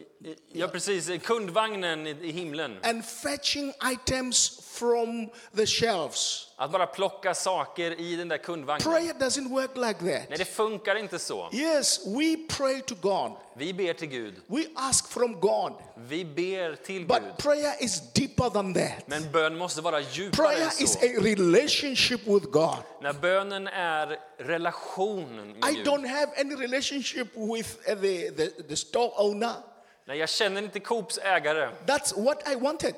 Ja, 0.53 0.67
precis. 0.67 1.09
Kundvagnen 1.23 2.07
i, 2.07 2.09
i 2.21 2.31
himlen. 2.31 2.77
and 2.83 3.05
fetching 3.05 3.73
items 3.91 4.61
from 4.77 5.29
the 5.55 5.65
shelves. 5.65 6.41
Att 6.57 6.71
bara 6.71 6.87
plocka 6.87 7.33
saker 7.33 7.99
i 7.99 8.15
den 8.15 8.27
där 8.27 8.37
kundvagnen. 8.37 8.91
Prayer 8.93 9.13
doesn't 9.13 9.49
work 9.49 9.77
like 9.77 9.97
Nej, 10.01 10.25
that. 10.29 10.37
det 10.37 10.45
funkar 10.45 10.95
inte 10.95 11.19
så. 11.19 11.49
Yes, 11.53 11.99
we 12.07 12.37
pray 12.57 12.81
to 12.81 12.95
God. 13.01 13.31
Vi 13.57 13.73
ber 13.73 13.93
till 13.93 14.07
Gud. 14.07 14.33
We 14.47 14.65
ask 14.75 15.07
from 15.09 15.39
God. 15.39 15.73
Vi 15.97 16.25
ber 16.25 16.75
till 16.75 17.05
But 17.07 17.19
Gud. 17.21 17.37
prayer 17.37 17.73
is 17.83 18.01
deeper 18.13 18.49
than 18.49 18.73
that. 18.73 19.07
Men 19.07 19.31
bön 19.31 19.57
måste 19.57 19.81
vara 19.81 19.99
djupare 20.01 20.47
Prayer 20.47 20.61
än 20.65 20.83
is 20.83 20.93
så. 20.93 20.99
a 20.99 21.21
relationship 21.23 22.21
with 22.27 22.45
God. 22.51 22.77
När 23.01 23.13
bönen 23.13 23.67
är 23.67 24.19
relationen 24.37 25.47
med 25.59 25.69
I 25.71 25.75
Gud. 25.75 25.87
don't 25.87 26.07
have 26.07 26.31
any 26.37 26.55
relationship 26.55 27.27
with 27.35 27.77
uh, 27.89 27.95
the, 28.01 28.31
the, 28.31 28.63
the 28.63 28.75
store 28.75 29.11
owner. 29.17 29.53
Nej, 30.07 30.17
jag 30.17 30.29
känner 30.29 30.61
inte 30.61 30.79
Coops 30.79 31.17
ägare. 31.17 31.69
That's 31.85 32.23
what 32.25 32.49
I 32.51 32.55
wanted. 32.55 32.95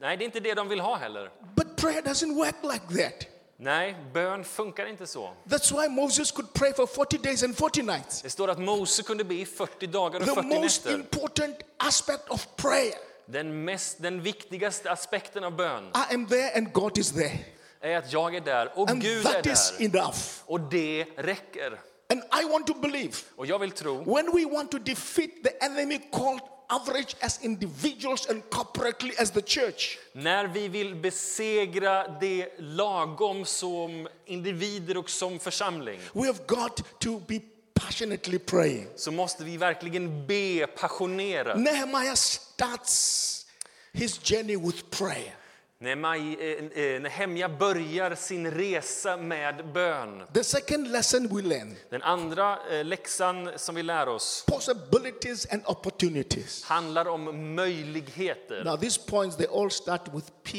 Nej, 0.00 0.16
det 0.16 0.24
är 0.24 0.26
inte 0.26 0.40
det 0.40 0.54
de 0.54 0.68
vill 0.68 0.80
ha 0.80 0.96
heller. 0.96 1.30
But 1.54 1.76
prayer 1.76 2.02
doesn't 2.02 2.34
work 2.36 2.54
like 2.62 3.02
that. 3.04 3.28
Nej, 3.56 3.96
bön 4.12 4.44
funkar 4.44 4.86
inte 4.86 5.06
så. 5.06 5.32
That's 5.44 5.80
why 5.82 5.88
Moses 5.88 6.30
could 6.32 6.52
pray 6.54 6.72
for 6.72 6.86
40 6.86 7.18
days 7.18 7.42
and 7.42 7.56
40 7.58 7.82
nights. 7.82 8.22
Det 8.22 8.30
står 8.30 8.48
att 8.50 8.58
Mose 8.58 9.02
kunde 9.02 9.24
be 9.24 9.34
i 9.34 9.46
40 9.46 9.86
dagar 9.86 10.20
och 10.20 10.26
The 10.26 10.34
40 10.34 10.48
most 10.60 10.84
nätter. 10.84 10.98
important 10.98 11.56
aspect 11.76 12.28
of 12.28 12.46
prayer. 12.56 12.94
Den, 13.26 13.64
mest, 13.64 14.02
den 14.02 14.22
viktigaste 14.22 14.90
aspekten 14.90 15.44
av 15.44 15.56
bön 15.56 15.92
I 16.10 16.14
am 16.14 16.26
there 16.26 16.56
and 16.56 16.72
God 16.72 16.98
is 16.98 17.12
there. 17.12 17.38
är 17.80 17.96
att 17.96 18.12
jag 18.12 18.34
är 18.34 18.40
där 18.40 18.72
och 18.78 18.90
And 18.90 19.02
Gud 19.02 19.26
är 19.26 19.32
that 19.32 19.46
is 19.46 19.74
där. 19.78 19.84
enough. 19.84 20.18
Och 20.44 20.60
det 20.60 21.06
räcker. 21.16 21.80
And 22.10 22.22
I 22.32 22.44
want 22.44 22.66
to 22.66 22.74
believe 22.74 23.16
Och 23.36 23.46
jag 23.46 23.58
vill 23.58 23.70
tro, 23.70 24.02
when 24.04 24.26
we 24.34 24.44
want 24.44 24.70
to 24.70 24.78
defeat 24.78 25.30
the 25.42 25.64
enemy 25.64 26.00
called 26.12 26.40
average 26.68 27.16
as 27.20 27.44
individuals 27.44 28.30
and 28.30 28.42
corporately 28.50 29.12
as 29.18 29.30
the 29.30 29.42
church, 29.42 29.98
när 30.12 30.46
vi 30.46 30.68
vill 30.68 30.94
besegra 30.94 32.08
det 32.20 32.48
lagom 32.58 33.44
som 33.44 34.08
individer 34.26 34.96
och 34.96 35.10
som 35.10 35.38
församling 35.38 36.00
we 36.12 36.26
have 36.26 36.38
got 36.46 37.00
to 37.00 37.20
be 37.26 37.40
passionately 37.74 38.38
praying. 38.38 38.88
så 38.96 39.10
måste 39.12 39.44
vi 39.44 39.56
verkligen 39.56 40.26
be 40.26 40.66
passionerat. 40.66 41.58
Nehemiah 41.58 42.14
starts 42.14 43.46
his 43.92 44.18
journey 44.18 44.56
with 44.56 44.90
prayer. 44.90 45.34
När 45.80 45.96
Maj- 45.96 46.36
eh, 46.40 46.84
eh, 46.84 47.00
Nehemja 47.00 47.48
börjar 47.48 48.14
sin 48.14 48.50
resa 48.50 49.16
med 49.16 49.66
bön. 49.72 50.22
The 50.34 50.44
second 50.44 50.88
lesson 50.92 51.28
we 51.36 51.42
learn 51.42 51.76
Den 51.90 52.02
andra 52.02 52.58
eh, 52.70 52.84
läxan 52.84 53.50
som 53.56 53.74
vi 53.74 53.82
lär 53.82 54.08
oss 54.08 54.44
possibilities 54.46 55.46
and 55.52 55.62
opportunities. 55.66 56.64
handlar 56.64 57.08
om 57.08 57.54
möjligheter. 57.54 58.64
Now, 58.64 58.76
these 58.76 59.00
points 59.10 59.36
they 59.36 59.46
all 59.46 59.70
start 59.70 60.08
with 60.14 60.26
P 60.42 60.58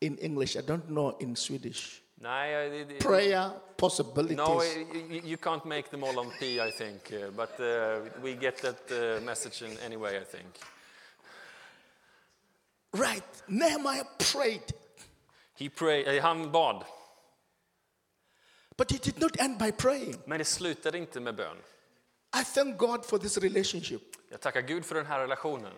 in 0.00 0.18
English. 0.18 0.56
I 0.56 0.60
don't 0.60 0.86
know 0.86 1.16
in 1.20 1.36
Swedish. 1.36 2.00
Nej, 2.14 2.80
eh, 2.80 2.86
Prayer, 3.02 3.50
possibilities. 3.76 4.36
no, 4.36 4.62
eh, 4.62 5.20
you, 5.24 5.36
can't 5.36 5.64
make 5.64 5.88
them 5.90 6.04
all 6.04 6.18
on 6.18 6.30
P, 6.40 6.46
I 6.68 6.70
think. 6.72 7.12
eh, 7.12 7.30
But 7.30 7.60
uh, 7.60 8.22
we 8.22 8.34
get 8.34 8.62
that 8.62 8.90
uh, 8.90 9.22
message 9.24 9.62
anyway, 9.86 10.16
I 10.22 10.24
think. 10.36 10.46
Right. 12.94 13.42
Nehemiah 13.46 14.04
prayed, 14.32 14.72
He 15.58 15.68
pray, 15.68 16.04
eh, 16.16 16.22
han 16.22 16.52
bad, 16.52 16.84
but 18.76 18.90
he 18.92 18.98
did 18.98 19.20
not 19.20 19.40
end 19.40 19.58
by 19.58 19.70
praying. 19.72 20.16
men 20.26 20.38
det 20.38 20.44
slutade 20.44 20.98
inte 20.98 21.20
med 21.20 21.34
bön. 21.34 21.56
I 22.40 22.44
thank 22.44 22.78
God 22.78 23.04
for 23.06 23.18
this 23.18 23.38
relationship 23.38 24.02
Jag 24.30 24.40
tackar 24.40 24.60
Gud 24.60 24.84
för 24.84 24.94
den 24.94 25.06
här 25.06 25.20
relationen. 25.20 25.72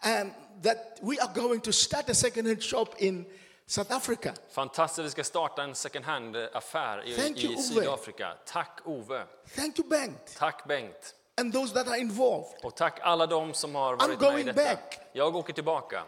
and 0.00 0.32
that 0.62 0.98
we 1.02 1.16
are 1.20 1.32
going 1.34 1.60
to 1.60 1.72
start 1.72 2.08
a 2.10 2.14
second-hand 2.14 2.62
shop 2.62 2.86
in 2.98 3.24
South 3.66 3.92
Africa. 3.96 4.34
Fantastiskt, 4.50 5.06
vi 5.06 5.10
ska 5.10 5.24
starta 5.24 5.62
en 5.62 5.74
second 5.74 6.04
hand-affär 6.04 7.04
i, 7.06 7.14
Thank 7.16 7.38
you, 7.38 7.52
i 7.52 7.56
Ove. 7.56 7.62
Sydafrika. 7.62 8.34
Tack 8.46 8.80
Ove. 8.84 9.24
Thank 9.56 9.78
you, 9.78 9.88
Bengt, 9.88 10.34
Tack 10.36 10.64
Bengt. 10.68 11.14
And 11.40 11.52
those 11.52 11.74
that 11.74 11.88
are 11.88 11.98
involved. 11.98 12.64
Och 12.64 12.76
tack 12.76 12.98
alla 13.02 13.26
de 13.26 13.54
som 13.54 13.74
har 13.74 13.96
varit 13.96 14.08
med 14.20 14.28
i 14.30 14.32
going 14.32 14.46
detta. 14.46 14.62
back. 14.64 14.98
Jag 15.12 15.36
åker 15.36 15.52
tillbaka 15.52 16.04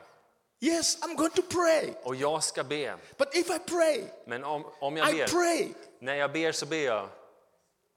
Yes, 0.60 0.98
I'm 1.02 1.16
going 1.16 1.30
to 1.30 1.42
pray. 1.42 1.92
och 2.02 2.16
jag 2.16 2.44
ska 2.44 2.64
be. 2.64 2.96
But 3.18 3.34
if 3.34 3.50
I 3.50 3.58
pray, 3.66 4.04
Men 4.26 4.44
om, 4.44 4.64
om 4.80 4.96
jag 4.96 5.10
I 5.10 5.12
ber, 5.18 5.26
pray 5.26 5.68
när 5.98 6.14
jag 6.14 6.32
ber 6.32 6.52
så 6.52 6.66
ber 6.66 6.76
jag. 6.84 7.08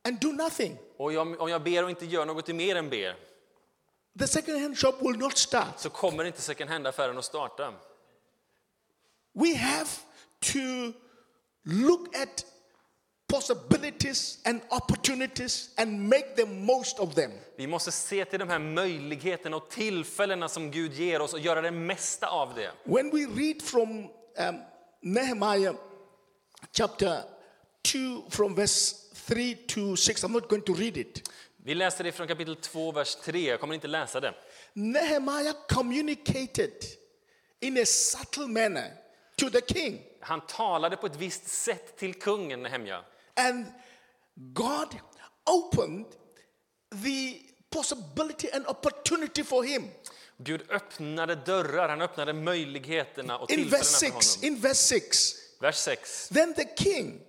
and 0.07 0.19
do 0.19 0.31
nothing. 0.31 0.77
Och 0.97 1.13
jag, 1.13 1.41
om 1.41 1.49
jag 1.49 1.63
ber 1.63 1.84
och 1.84 1.89
inte 1.89 2.06
gör 2.06 2.25
något 2.25 2.47
mer 2.47 2.75
än 2.75 2.89
ber 2.89 3.15
The 4.19 4.27
second-hand 4.27 4.77
shop 4.80 4.93
will 5.01 5.17
not 5.17 5.38
start. 5.38 5.73
så 5.80 5.89
kommer 5.89 6.23
inte 6.25 6.41
second 6.41 6.69
hand-affären 6.69 7.17
att 7.17 7.25
starta. 7.25 7.73
We 9.34 9.56
have 9.58 9.89
to 10.39 10.60
look 11.63 12.15
at 12.15 12.45
possibilities 13.29 14.39
and 14.45 14.61
opportunities 14.69 15.69
and 15.77 16.09
make 16.09 16.35
the 16.35 16.45
most 16.45 16.99
of 16.99 17.15
them. 17.15 17.31
Vi 17.57 17.67
måste 17.67 17.91
se 17.91 18.25
till 18.25 18.39
de 18.39 18.49
här 18.49 18.59
möjligheterna 18.59 19.57
och 19.57 19.69
tillfällena 19.69 20.49
som 20.49 20.71
Gud 20.71 20.93
ger 20.93 21.21
oss 21.21 21.33
och 21.33 21.39
göra 21.39 21.61
det 21.61 21.71
mesta 21.71 22.27
av 22.27 22.53
det. 22.55 22.71
When 22.83 23.09
we 23.09 23.41
read 23.41 23.61
from 23.61 23.89
um, 23.99 24.59
Nehemiah 25.01 25.75
chapter 26.71 27.21
2, 27.81 28.29
from 28.29 28.55
verse 28.55 28.95
3 29.27 29.55
to 29.55 29.95
6, 29.95 30.23
I'm 30.23 30.31
not 30.31 30.49
going 30.49 30.61
to 30.61 30.73
read 30.73 30.97
it. 30.97 31.29
Vi 31.63 31.75
läser 31.75 32.03
det 32.03 32.11
från 32.11 32.27
kapitel 32.27 32.55
2, 32.55 32.91
vers 32.91 33.15
3. 33.15 33.49
Jag 33.49 33.59
kommer 33.59 33.75
inte 33.75 33.87
läsa 33.87 34.19
det. 34.19 34.33
Nehemiah 34.73 35.55
communicated 35.67 36.73
in 37.59 37.77
a 37.77 37.85
subtle 37.85 38.47
manner 38.47 38.91
to 39.35 39.49
the 39.49 39.61
king, 39.73 40.01
Han 40.19 40.41
talade 40.41 40.97
på 40.97 41.05
ett 41.05 41.15
visst 41.15 41.47
sätt 41.47 41.97
till 41.97 42.13
kungen 42.13 42.63
Nehemja. 42.63 43.03
And 43.47 43.65
God 44.54 44.95
opened 45.45 46.06
the 47.04 47.41
possibility 47.71 48.47
and 48.54 48.65
opportunity 48.67 49.43
for 49.43 49.63
him. 49.63 49.84
Gud 50.43 50.62
öppnade 50.69 51.36
dörrar, 51.36 51.89
han 51.89 52.02
öppnade 52.02 52.34
möjligheterna 52.34 53.38
och 53.38 53.52
In 53.52 53.56
tillfällena 53.58 53.78
verse 53.78 54.06
för 54.12 54.19
6, 54.21 54.36
honom. 54.36 54.47
in 54.56 54.62
verse 54.62 54.84
6, 54.84 55.34
Vers 55.62 55.75
6. 55.78 56.30
then 56.30 56.54
the 56.54 56.65
king, 56.78 57.19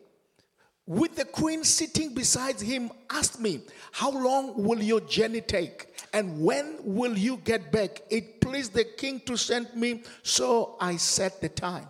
with 0.87 1.15
the 1.17 1.25
queen 1.25 1.65
sitting 1.65 2.15
beside 2.15 2.61
him, 2.61 2.91
asked 3.09 3.41
me, 3.41 3.61
How 3.93 4.13
long 4.13 4.55
will 4.67 4.83
your 4.83 5.01
journey 5.09 5.41
take? 5.41 5.87
And 6.13 6.45
when 6.45 6.79
will 6.85 7.19
you 7.19 7.37
get 7.45 7.71
back? 7.73 8.01
It 8.11 8.41
pleased 8.41 8.73
the 8.73 8.85
king 8.85 9.21
to 9.27 9.37
send 9.37 9.67
me, 9.75 10.03
so 10.23 10.77
I 10.81 10.97
set 10.99 11.41
the 11.41 11.49
time. 11.49 11.87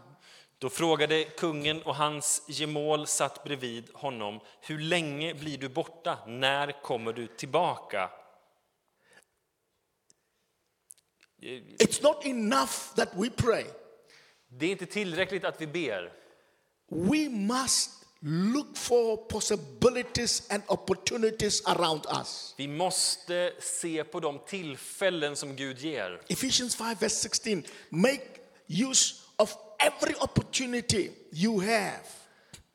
Då 0.61 0.71
frågade 0.71 1.25
kungen 1.25 1.83
och 1.83 1.97
hans 1.97 2.43
gemål 2.47 3.07
satt 3.07 3.45
bredvid 3.45 3.91
honom. 3.95 4.41
Hur 4.61 4.79
länge 4.79 5.35
blir 5.35 5.59
du 5.59 5.69
borta? 5.69 6.19
När 6.27 6.83
kommer 6.83 7.13
du 7.13 7.27
tillbaka? 7.27 8.11
It's 11.79 12.03
not 12.03 12.27
enough 12.27 12.95
that 12.97 13.09
we 13.15 13.31
pray. 13.31 13.65
Det 14.49 14.67
är 14.67 14.71
inte 14.71 14.87
tillräckligt 14.87 15.45
att 15.45 15.61
vi 15.61 15.67
ber. 15.67 16.13
We 16.89 17.29
must 17.29 17.91
look 18.21 18.77
for 18.77 19.17
possibilities 19.17 20.51
and 20.51 20.63
opportunities 20.67 21.67
around 21.67 22.07
us. 22.19 22.55
Vi 22.57 22.69
måste 22.69 23.53
se 23.61 24.05
på 24.05 24.21
de 24.21 24.39
tillfällen 24.39 25.37
som 25.37 25.57
Gud 25.57 25.79
ger. 25.79 26.21
Ephesians 26.29 26.77
5, 26.77 26.87
verse 27.01 27.15
16 27.15 27.63
make 27.91 28.27
use 28.67 29.15
every 29.81 30.15
opportunity 30.21 31.11
you 31.33 31.61
have. 31.61 32.01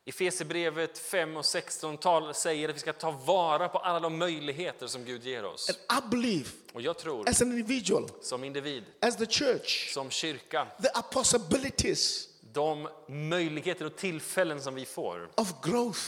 Efesierbrevet 0.08 0.98
5 0.98 1.36
och 1.36 1.44
16 1.44 1.98
tal 1.98 2.34
säger 2.34 2.68
att 2.68 2.74
vi 2.74 2.80
ska 2.80 2.92
ta 2.92 3.10
vara 3.10 3.68
på 3.68 3.78
alla 3.78 4.00
de 4.00 4.18
möjligheter 4.18 4.86
som 4.86 5.04
Gud 5.04 5.24
ger 5.24 5.44
oss. 5.44 5.70
And 5.90 6.04
I 6.04 6.10
believe, 6.10 6.48
Och 6.72 6.82
jag 6.82 6.98
tror, 6.98 7.28
as 7.28 7.42
an 7.42 7.52
individual, 7.52 8.10
som 8.22 8.44
individ, 8.44 8.84
as 9.00 9.16
the 9.16 9.26
church, 9.26 9.92
som 9.94 10.10
kyrka, 10.10 10.66
there 10.82 10.92
are 10.94 11.04
possibilities 11.12 12.28
de 12.52 12.88
möjligheter 13.08 13.84
och 13.84 13.96
tillfällen 13.96 14.60
som 14.60 14.74
vi 14.74 14.84
får 14.84 15.30
of 15.34 15.52
growth, 15.62 16.00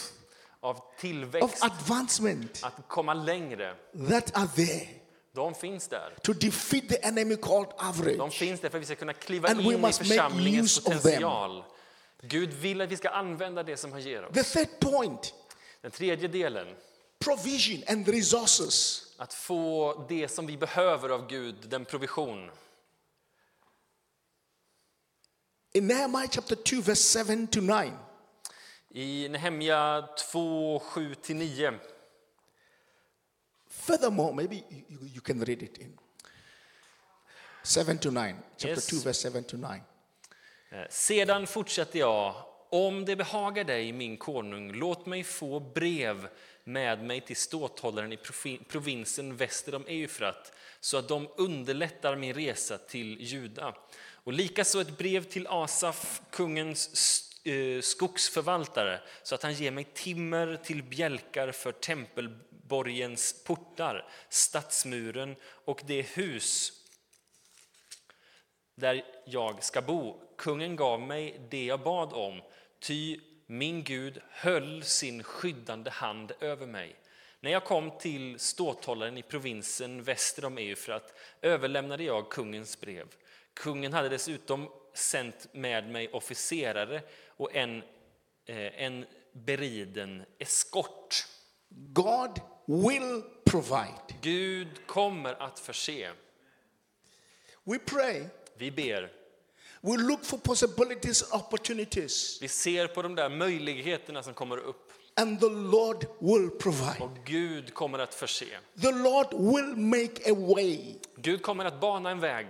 av 0.60 0.76
of 0.76 0.82
tillväxt, 1.00 1.64
advancement 1.64 2.60
att 2.62 2.88
komma 2.88 3.14
längre, 3.14 3.74
that 4.08 4.36
are 4.36 4.48
there 4.56 4.88
de 5.38 5.54
finns 5.54 5.88
där. 5.88 6.14
to 6.22 6.32
defeat 6.32 6.88
the 6.88 6.96
enemy 7.06 7.36
called 7.36 7.68
De 7.78 7.84
average. 7.84 8.32
finns 8.32 8.60
där 8.60 8.68
för 8.68 8.78
att 8.78 8.82
vi 8.82 8.86
ska 8.86 8.94
kunna 8.94 9.12
kliva 9.12 9.48
And 9.48 9.60
in 9.60 9.84
i 9.84 9.92
församlingens 9.92 10.84
potential. 10.84 11.64
Gud 12.22 12.52
vill 12.52 12.80
att 12.80 12.88
vi 12.92 12.96
ska 12.96 13.08
använda 13.08 13.62
det 13.62 13.76
som 13.76 13.92
han 13.92 14.00
ger 14.00 14.24
oss. 14.24 14.34
The 14.34 14.42
third 14.42 14.80
point 14.80 15.34
Den 15.80 15.90
tredje 15.90 16.28
delen, 16.28 16.66
provision 17.18 17.82
and 17.88 18.08
resources. 18.08 19.04
att 19.16 19.34
få 19.34 19.94
det 20.08 20.28
som 20.28 20.46
vi 20.46 20.56
behöver 20.56 21.08
av 21.08 21.26
Gud, 21.28 21.56
den 21.68 21.84
provision. 21.84 22.50
In 25.74 25.86
Nehemiah 25.86 26.28
chapter 26.30 26.56
2, 26.56 26.80
verse 26.80 27.24
7 27.24 27.46
to 27.46 27.60
9, 27.60 27.92
I 28.90 29.28
Nehemja 29.28 30.08
2, 30.32 30.78
7-9 30.78 31.78
Furthermore, 33.88 34.34
maybe 34.34 34.56
you, 34.88 34.98
you, 35.14 35.20
can 35.20 35.44
read 35.44 35.62
it 35.62 35.78
in 35.78 35.98
7 37.62 37.98
to 37.98 38.10
9, 38.10 38.36
chapter 38.56 38.74
Yes. 38.74 38.86
2, 38.86 38.96
verse 38.96 39.30
7 39.30 39.42
to 39.42 39.56
9. 39.56 39.82
Eh, 40.70 40.86
Sedan 40.90 41.46
fortsatte 41.46 41.98
jag, 41.98 42.34
om 42.70 43.04
det 43.04 43.16
behagar 43.16 43.64
dig, 43.64 43.92
min 43.92 44.16
konung, 44.16 44.72
låt 44.72 45.06
mig 45.06 45.24
få 45.24 45.60
brev 45.60 46.28
med 46.64 47.04
mig 47.04 47.20
till 47.20 47.36
ståthållaren 47.36 48.12
i 48.12 48.18
provinsen 48.68 49.36
väster 49.36 49.74
om 49.74 49.86
Eufrat, 49.86 50.52
så 50.80 50.96
att 50.96 51.08
de 51.08 51.28
underlättar 51.36 52.16
min 52.16 52.34
resa 52.34 52.78
till 52.78 53.16
Juda. 53.20 53.74
Och 54.24 54.32
likaså 54.32 54.80
ett 54.80 54.98
brev 54.98 55.24
till 55.24 55.46
Asaf, 55.46 56.22
kungens 56.30 57.24
eh, 57.44 57.80
skogsförvaltare, 57.80 59.00
så 59.22 59.34
att 59.34 59.42
han 59.42 59.54
ger 59.54 59.70
mig 59.70 59.84
timmer 59.94 60.60
till 60.64 60.82
bjälkar 60.82 61.52
för 61.52 61.72
borgens 62.68 63.44
portar, 63.44 64.08
stadsmuren 64.28 65.36
och 65.42 65.82
det 65.86 66.02
hus 66.02 66.72
där 68.74 69.04
jag 69.24 69.64
ska 69.64 69.82
bo. 69.82 70.20
Kungen 70.36 70.76
gav 70.76 71.00
mig 71.00 71.40
det 71.50 71.64
jag 71.64 71.80
bad 71.80 72.12
om, 72.12 72.42
ty 72.80 73.20
min 73.46 73.84
Gud 73.84 74.20
höll 74.30 74.82
sin 74.82 75.22
skyddande 75.22 75.90
hand 75.90 76.32
över 76.40 76.66
mig. 76.66 76.96
När 77.40 77.50
jag 77.50 77.64
kom 77.64 77.98
till 77.98 78.38
ståthållaren 78.38 79.18
i 79.18 79.22
provinsen 79.22 80.02
väster 80.02 80.44
om 80.44 80.58
Eufrat 80.58 81.14
överlämnade 81.42 82.04
jag 82.04 82.30
kungens 82.30 82.80
brev. 82.80 83.06
Kungen 83.54 83.92
hade 83.92 84.08
dessutom 84.08 84.68
sänt 84.94 85.48
med 85.52 85.90
mig 85.90 86.08
officerare 86.08 87.02
och 87.26 87.54
en, 87.54 87.82
eh, 88.46 88.82
en 88.82 89.06
beriden 89.32 90.22
eskort. 90.38 91.26
God 91.68 92.40
will 92.68 93.22
provide. 93.44 94.14
Gud 94.22 94.86
kommer 94.86 95.42
att 95.42 95.58
förse. 95.58 96.10
We 97.64 97.78
pray, 97.78 98.22
Vi 98.58 98.70
ber. 98.70 99.10
we 99.80 99.96
look 99.96 100.24
for 100.24 100.38
possibilities, 100.38 101.32
opportunities, 101.32 102.38
Vi 102.42 102.48
ser 102.48 102.86
på 102.86 103.02
de 103.02 103.14
där 103.14 103.28
möjligheterna 103.28 104.22
som 104.22 104.34
kommer 104.34 104.56
upp. 104.58 104.92
and 105.16 105.40
the 105.40 105.48
Lord 105.48 106.06
will 106.20 106.50
provide. 106.50 107.00
Och 107.00 107.10
Gud 107.24 107.74
kommer 107.74 107.98
att 107.98 108.14
förse. 108.14 108.46
The 108.82 108.92
Lord 108.92 109.26
will 109.32 109.76
make 109.76 110.30
a 110.32 110.34
way. 110.34 110.94
Gud 111.16 111.42
kommer 111.42 111.64
att 111.64 111.80
bana 111.80 112.10
en 112.10 112.20
väg. 112.20 112.46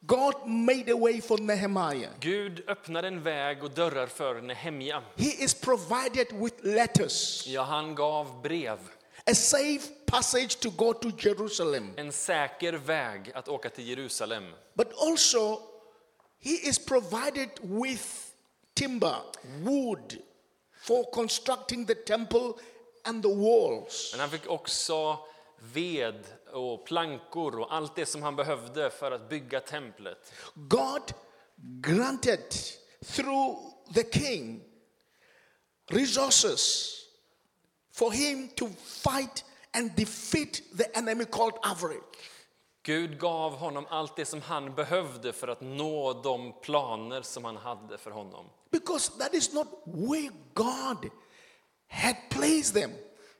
God 0.00 0.34
made 0.46 0.92
a 0.92 0.96
way 1.00 1.20
for 1.20 1.38
Nehemiah. 1.38 2.10
Gud 2.20 2.64
öppnade 2.68 3.08
en 3.08 3.22
väg 3.22 3.64
och 3.64 3.70
dörrar 3.70 4.06
för 4.06 4.40
Nehemja. 4.42 5.02
He 5.16 5.44
is 5.44 5.54
provided 5.54 6.26
with 6.32 6.56
letters, 6.66 7.46
Ja, 7.46 7.62
han 7.62 7.94
gav 7.94 8.42
brev. 8.42 8.78
A 9.26 9.34
safe 9.34 10.06
passage 10.06 10.60
to 10.60 10.70
go 10.70 10.92
to 10.92 11.10
Jerusalem. 11.18 11.94
En 11.96 12.12
säker 12.12 12.72
väg 12.72 13.32
att 13.34 13.48
åka 13.48 13.70
till 13.70 13.88
Jerusalem. 13.88 14.44
But 14.74 14.92
also, 14.92 15.60
he 16.40 16.50
is 16.50 16.78
provided 16.78 17.50
with 17.60 18.04
timber, 18.74 19.16
wood, 19.62 20.18
for 20.82 21.04
constructing 21.12 21.86
the 21.86 21.94
temple 21.94 22.52
and 23.04 23.22
the 23.22 23.34
walls. 23.34 24.10
Men 24.12 24.20
han 24.20 24.30
fick 24.30 24.46
också 24.46 25.18
ved 25.58 26.24
och 26.52 26.86
plankor 26.86 27.60
och 27.60 27.74
allt 27.74 27.96
det 27.96 28.06
som 28.06 28.22
han 28.22 28.36
behövde 28.36 28.90
för 28.90 29.12
att 29.12 29.28
bygga 29.28 29.60
templet. 29.60 30.32
God 30.54 31.02
granted 31.56 32.54
through 33.06 33.56
the 33.94 34.18
king 34.18 34.62
resources 35.90 37.03
for 37.94 38.12
him 38.12 38.48
to 38.56 38.68
fight 38.84 39.44
and 39.72 39.96
defeat 39.96 40.62
the 40.76 40.98
enemy 40.98 41.24
called 41.24 41.54
average. 41.62 42.00
Gud 42.82 43.18
gav 43.18 43.56
honom 43.56 43.86
allt 43.90 44.16
det 44.16 44.24
som 44.24 44.42
han 44.42 44.74
behövde 44.74 45.32
för 45.32 45.48
att 45.48 45.60
nå 45.60 46.12
de 46.22 46.52
planer 46.62 47.22
som 47.22 47.44
han 47.44 47.56
hade 47.56 47.98
för 47.98 48.10
honom. 48.10 48.46
Because 48.70 49.18
that 49.18 49.34
is 49.34 49.52
not 49.52 49.66
where 49.84 50.30
God 50.54 51.10
had 51.88 52.16
placed 52.30 52.74
them. 52.74 52.90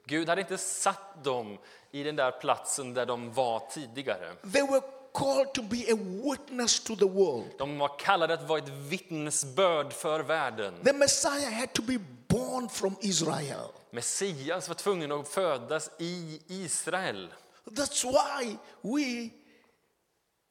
Gud 0.07 0.29
hade 0.29 0.41
inte 0.41 0.59
satt 0.59 1.25
dem 1.25 1.59
i 1.91 2.03
den 2.03 2.17
där 2.17 2.31
platsen 2.31 2.95
där 2.95 3.07
de 3.07 3.33
var 3.33 3.63
tidigare. 3.71 4.35
They 4.53 4.63
were 4.63 4.83
called 5.15 5.55
to 5.55 5.63
be 5.63 5.93
a 5.93 5.97
witness 6.31 6.81
to 6.81 6.97
the 6.97 7.07
world. 7.07 7.45
De 7.59 7.79
var 7.79 7.99
kallade 7.99 8.35
att 8.35 8.49
vara 8.49 8.59
ett 8.59 8.69
vittnesbörd 8.69 9.93
för 9.93 10.21
världen. 10.21 10.75
The 10.85 10.93
Messiah 10.93 11.53
had 11.53 11.73
to 11.73 11.83
be 11.83 11.99
born 12.29 12.69
from 12.69 12.97
Israel. 13.01 13.69
Messias 13.91 14.69
var 14.69 14.75
tvungen 14.75 15.13
att 15.13 15.29
födas 15.29 15.91
i 15.99 16.41
Israel. 16.49 17.29
That's 17.71 18.05
why 18.05 18.59
we, 18.83 19.31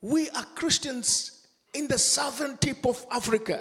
we 0.01 0.29
are 0.31 0.45
Christians 0.59 1.31
in 1.73 1.87
the 1.87 1.97
southern 1.97 2.57
tip 2.57 2.85
of 2.85 3.05
Africa. 3.09 3.59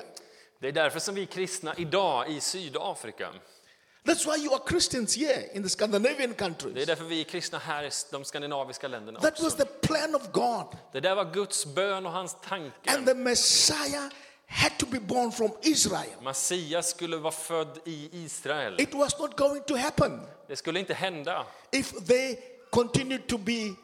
Det 0.60 0.68
är 0.68 0.72
därför 0.72 0.98
som 0.98 1.14
vi 1.14 1.26
kristna 1.26 1.74
idag 1.76 2.30
i 2.30 2.40
Sydafrika, 2.40 3.32
That's 4.04 4.26
why 4.26 4.44
you 4.44 4.52
are 4.54 4.60
Christians 4.68 5.16
here 5.16 5.48
in 5.54 5.62
the 5.62 5.68
Scandinavian 5.68 6.30
det 6.30 6.36
countries. 6.36 6.76
är 6.76 6.86
därför 6.86 7.04
vi 7.04 7.20
är 7.20 7.24
kristna 7.24 7.58
här 7.58 7.84
i 7.84 7.90
de 8.10 8.24
skandinaviska 8.24 8.88
länderna 8.88 9.20
That 9.20 9.40
was 9.40 9.56
the 9.56 9.64
plan 9.64 10.14
of 10.14 10.32
God. 10.32 10.66
Det 10.92 11.00
där 11.00 11.14
var 11.14 11.24
Guds 11.34 11.66
bön 11.66 12.06
och 12.06 12.12
hans 12.12 12.34
And 12.34 12.42
tanke. 12.42 13.04
the 13.06 13.14
Messiah 13.14 14.08
had 14.46 14.78
to 14.78 14.86
be 14.86 15.00
born 15.00 15.32
from 15.32 15.50
Israel. 15.62 16.08
Messias 16.22 16.88
skulle 16.90 17.16
vara 17.16 17.32
född 17.32 17.78
i 17.84 18.24
Israel. 18.24 18.80
It 18.80 18.94
was 18.94 19.18
not 19.18 19.36
going 19.36 19.62
to 19.62 19.76
happen 19.76 20.20
Det 20.48 20.56
skulle 20.56 20.78
inte 20.80 20.94
hända. 20.94 21.46
if 21.70 21.92
they 22.06 22.36
continued 22.70 23.26
to 23.26 23.38
be 23.38 23.74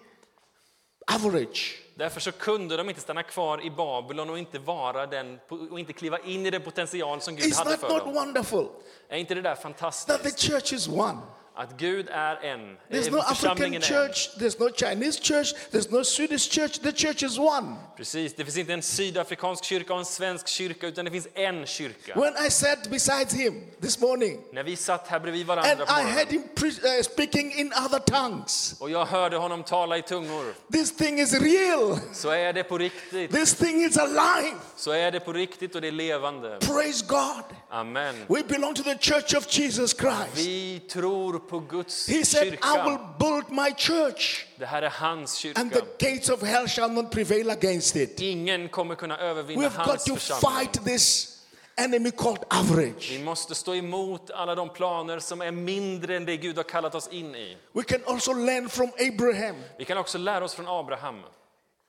average. 1.14 1.78
Därför 1.94 2.20
så 2.20 2.32
kunde 2.32 2.76
de 2.76 2.88
inte 2.88 3.00
stanna 3.00 3.22
kvar 3.22 3.64
i 3.66 3.70
Babylon 3.70 4.30
och 4.30 4.38
inte, 4.38 4.58
vara 4.58 5.06
den, 5.06 5.38
och 5.70 5.80
inte 5.80 5.92
kliva 5.92 6.18
in 6.18 6.46
i 6.46 6.50
den 6.50 6.62
potential 6.62 7.20
som 7.20 7.36
Gud 7.36 7.44
Is 7.44 7.58
hade 7.58 7.76
för 7.76 7.98
dem. 7.98 8.14
wonderful? 8.14 8.66
Är 9.08 9.18
inte 9.18 9.34
det 9.34 9.40
där 9.42 9.50
That 9.54 9.58
the 9.58 9.62
fantastiskt? 9.62 10.40
church 10.50 10.72
is 10.72 10.88
one. 10.88 11.18
Att 11.58 11.76
Gud 11.76 12.08
är 12.10 12.36
en. 12.36 12.76
There's 12.90 13.10
no 13.10 13.18
African 13.18 13.80
church, 13.80 14.28
there's 14.38 14.60
no 14.60 14.70
Chinese 14.70 15.20
church, 15.22 15.54
there's 15.72 15.90
no 15.90 16.04
Swedish 16.04 16.50
church. 16.50 16.78
The 16.78 16.92
church 16.92 17.22
is 17.22 17.38
one. 17.38 17.76
Precis, 17.96 18.34
det 18.34 18.44
finns 18.44 18.56
inte 18.56 18.72
en 18.72 18.82
sydafrikansk 18.82 19.64
kyrka 19.64 19.92
och 19.92 19.98
en 19.98 20.04
svensk 20.04 20.48
kyrka, 20.48 20.86
utan 20.86 21.04
det 21.04 21.10
finns 21.10 21.28
en 21.34 21.66
kyrka. 21.66 22.20
When 22.20 22.46
I 22.46 22.50
sat 22.50 22.90
beside 22.90 23.32
him 23.32 23.62
this 23.80 24.00
morning 24.00 24.40
När 24.52 24.62
vi 24.62 24.76
satt 24.76 25.08
här 25.08 25.20
bredvid 25.20 25.50
and 25.50 25.60
varandra 25.60 25.86
på 25.86 25.92
I 25.92 26.02
heard 26.02 26.32
morgonen 26.32 26.52
him 26.58 26.98
uh, 26.98 27.02
speaking 27.02 27.52
in 27.52 27.72
other 27.86 27.98
tongues, 27.98 28.76
och 28.80 28.90
jag 28.90 29.06
hörde 29.06 29.36
honom 29.36 29.62
tala 29.62 29.98
i 29.98 30.02
tungor, 30.02 30.54
this 30.72 30.96
thing 30.96 31.20
is 31.20 31.40
real. 31.40 31.98
så 32.12 32.30
är 32.30 32.52
det 32.52 32.64
på 32.64 32.78
riktigt. 32.78 33.32
This 33.32 33.54
thing 33.54 33.84
is 33.84 33.98
alive. 33.98 34.56
Så 34.76 34.90
är 34.90 35.10
det 35.10 35.20
på 35.20 35.32
riktigt 35.32 35.74
och 35.74 35.80
det 35.80 35.88
är 35.88 35.92
levande. 35.92 36.58
Praise 36.60 37.04
God. 37.08 37.57
Amen. 37.70 38.14
We 38.28 38.42
belong 38.42 38.74
to 38.74 38.82
the 38.82 38.96
church 38.98 39.34
of 39.34 39.46
Jesus 39.58 39.92
Christ. 39.94 40.34
Vi 40.46 40.80
tror 40.88 41.38
på 41.38 41.60
Guds 41.60 42.08
He 42.08 42.24
said, 42.24 42.46
I 42.46 42.50
will 42.50 42.58
kyrka. 42.58 43.18
build 43.18 43.50
my 43.50 43.74
church, 43.76 44.46
Det 44.58 44.66
här 44.66 44.82
är 44.82 44.88
hans 44.90 45.44
and 45.44 45.72
kyrka. 45.72 45.80
the 45.98 46.10
gates 46.10 46.28
of 46.30 46.42
hell 46.42 46.68
shall 46.68 46.90
not 46.92 47.10
prevail 47.10 47.50
against 47.50 47.96
it. 47.96 48.20
Ingen 48.20 48.68
kommer 48.68 48.94
kunna 48.94 49.18
övervinna 49.18 49.62
We've 49.68 49.76
got 49.76 49.86
hans 49.86 50.04
to 50.04 50.14
församling. 50.14 50.58
fight 50.58 50.84
this 50.84 51.34
enemy 51.76 52.10
called 52.10 52.44
average. 52.50 53.10
Vi 53.10 53.24
måste 53.24 53.54
stå 53.54 53.74
emot 53.74 54.30
alla 54.30 54.54
de 54.54 54.68
planer 54.68 55.18
som 55.18 55.40
är 55.40 55.50
mindre 55.50 56.16
än 56.16 56.24
det 56.24 56.36
Gud 56.36 56.56
har 56.56 56.64
kallat 56.64 56.94
oss 56.94 57.08
in 57.08 57.34
i. 57.34 57.56
We 57.72 57.82
can 57.82 58.00
also 58.06 58.32
learn 58.32 58.68
from 58.68 58.90
Abraham 59.12 59.56
Vi 59.78 59.84
kan 59.84 59.98
också 59.98 60.18
lära 60.18 60.44
oss 60.44 60.54
från 60.54 60.68
Abraham. 60.68 61.20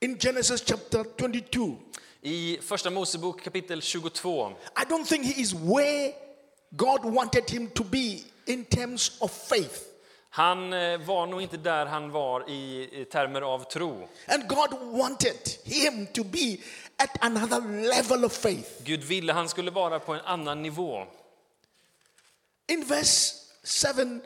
in 0.02 0.20
Genesis 0.20 0.63
chapter 0.65 1.06
22. 1.20 1.76
I 2.21 2.58
Första 2.62 2.89
Mosebok 2.89 3.41
kapitel 3.41 3.82
22 3.82 4.53
I 4.75 4.84
don't 4.89 5.05
think 5.05 5.25
he 5.25 5.41
is 5.41 5.53
where 5.53 6.13
God 6.69 7.05
wanted 7.05 7.49
him 7.49 7.67
to 7.67 7.84
be 7.84 8.19
in 8.45 8.65
terms 8.65 9.17
of 9.19 9.32
faith. 9.32 9.86
Han 10.29 10.73
eh, 10.73 10.99
var 10.99 11.27
nog 11.27 11.41
inte 11.41 11.58
där 11.58 11.86
han 11.86 12.12
var 12.12 12.49
i, 12.49 12.89
i 13.01 13.05
termer 13.05 13.41
av 13.41 13.63
tro. 13.71 14.08
And 14.27 14.47
God 14.47 14.69
wanted 14.82 15.49
him 15.63 16.08
to 16.13 16.23
be 16.23 16.58
at 16.97 17.17
another 17.21 17.62
level 17.95 18.25
of 18.25 18.34
faith. 18.34 18.84
Gud 18.84 19.03
ville 19.03 19.34
han 19.34 19.49
skulle 19.49 19.71
vara 19.71 19.99
på 19.99 20.13
en 20.13 20.21
annan 20.25 20.62
nivå. 20.62 21.05
In 22.67 22.84
verse 22.86 23.36
7, 23.63 24.21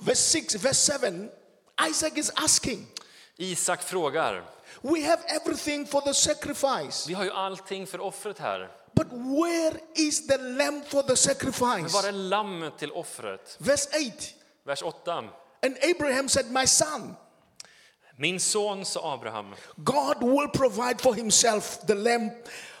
verse 0.00 0.22
6, 0.22 0.54
verse 0.54 0.98
7, 1.00 1.28
Isaac 1.90 2.12
is 2.16 2.32
asking, 2.36 2.86
Isak 3.36 3.82
frågar, 3.82 4.44
We 4.82 5.02
have 5.02 5.22
everything 5.28 5.86
for 5.86 6.00
the 6.00 6.14
sacrifice, 6.14 7.08
vi 7.08 7.14
har 7.14 7.24
ju 7.24 7.30
allting 7.30 7.86
för 7.86 8.00
offret 8.00 8.38
här. 8.38 8.68
but 8.94 9.06
where 9.12 9.80
is 9.94 10.26
the 10.26 10.38
lamb 10.38 10.82
for 10.88 11.02
the 11.02 11.08
Men 11.08 11.16
sacrifice? 11.16 11.94
var 11.94 12.08
är 12.08 12.12
lammet 12.12 12.78
till 12.78 12.92
offret? 12.92 13.56
Verse 13.58 13.88
8, 13.92 14.34
Vers 14.64 14.82
8. 14.82 15.24
and 15.62 15.76
Abraham 15.82 16.28
said, 16.28 16.50
My 16.50 16.66
son, 16.66 17.16
Min 18.16 18.40
son, 18.40 18.84
sa 18.84 19.14
Abraham, 19.14 19.54
God 19.84 20.22
will 20.22 20.48
provide 20.48 21.00
for 21.00 21.14
himself 21.14 21.80
the 21.86 21.94
lamb 21.94 22.30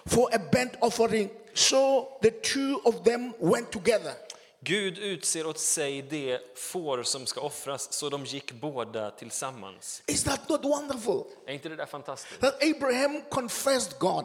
for 0.06 0.28
a 0.32 0.38
burnt 0.38 0.72
offering. 0.80 1.30
So 1.54 2.08
the 2.22 2.30
two 2.30 2.80
of 2.84 3.04
them 3.04 3.34
went 3.38 3.70
together. 3.72 4.14
Gud 4.60 4.98
utser 4.98 5.46
åt 5.46 5.58
sig 5.58 6.02
det 6.02 6.58
får 6.58 7.02
som 7.02 7.26
ska 7.26 7.40
offras, 7.40 7.92
så 7.92 8.08
de 8.08 8.24
gick 8.24 8.52
båda 8.52 9.10
tillsammans. 9.10 10.02
Is 10.06 10.24
that 10.24 10.48
not 10.48 10.64
wonderful? 10.64 11.24
Är 11.46 11.52
inte 11.52 11.68
det 11.68 11.76
där 11.76 11.86
fantastiskt? 11.86 12.40
That 12.40 12.62
Abraham 12.62 13.22
confessed 13.30 13.98
God 13.98 14.24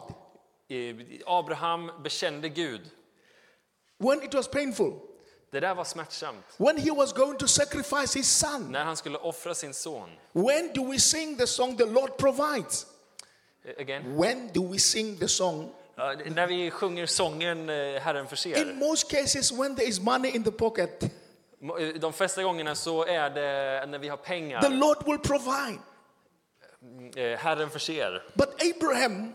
Abraham 1.26 1.92
bekände 2.04 2.50
Gud. 2.50 2.82
when 3.98 4.24
it 4.24 4.34
was 4.34 4.48
painful, 4.48 4.94
Det 5.52 5.60
där 5.60 5.76
var 5.76 5.84
smärtsamt. 5.84 6.46
when 6.58 6.78
he 6.78 6.92
was 6.92 7.14
going 7.14 7.38
to 7.38 7.48
sacrifice 7.48 8.20
his 8.20 8.30
son. 8.38 8.72
När 8.72 8.84
han 8.84 8.98
skulle 8.98 9.18
offra 9.18 9.54
sin 9.56 9.74
son. 9.74 10.10
When 10.32 10.74
do 10.74 10.92
we 10.92 11.00
sing 11.00 11.38
the 11.38 11.48
song 11.48 11.78
the 11.78 11.86
Lord 11.86 12.18
provides? 12.18 12.86
Eh, 13.66 13.74
Again. 13.82 14.18
When 14.18 14.50
do 14.54 14.68
we 14.72 14.80
sing 14.80 15.18
the 15.18 15.28
song? 15.28 15.70
Ja, 15.96 16.14
när 16.26 16.48
vi 16.48 16.72
sjunger 16.72 17.06
sången 17.06 17.70
eh, 17.70 17.76
Herren 18.02 18.24
In 18.24 18.28
förser. 18.30 18.74
most 18.74 19.12
cases, 19.12 19.52
when 19.52 19.76
there 19.76 19.88
is 19.88 20.00
money 20.00 20.32
in 20.36 20.44
the 20.44 20.52
pocket, 20.52 21.04
eh, 21.04 21.10
De 22.00 22.14
flesta 22.14 22.44
gångerna 22.44 22.76
så 22.76 23.06
är 23.06 23.30
det 23.30 23.86
när 23.88 24.00
vi 24.00 24.08
har 24.10 24.18
the 24.18 24.24
pengar. 24.24 24.70
Lord 24.70 24.98
will 25.06 25.20
provide. 25.20 25.80
Eh, 27.16 27.40
Herren 27.40 27.70
förser. 27.70 28.24
But 28.34 28.50
Abraham 28.76 29.34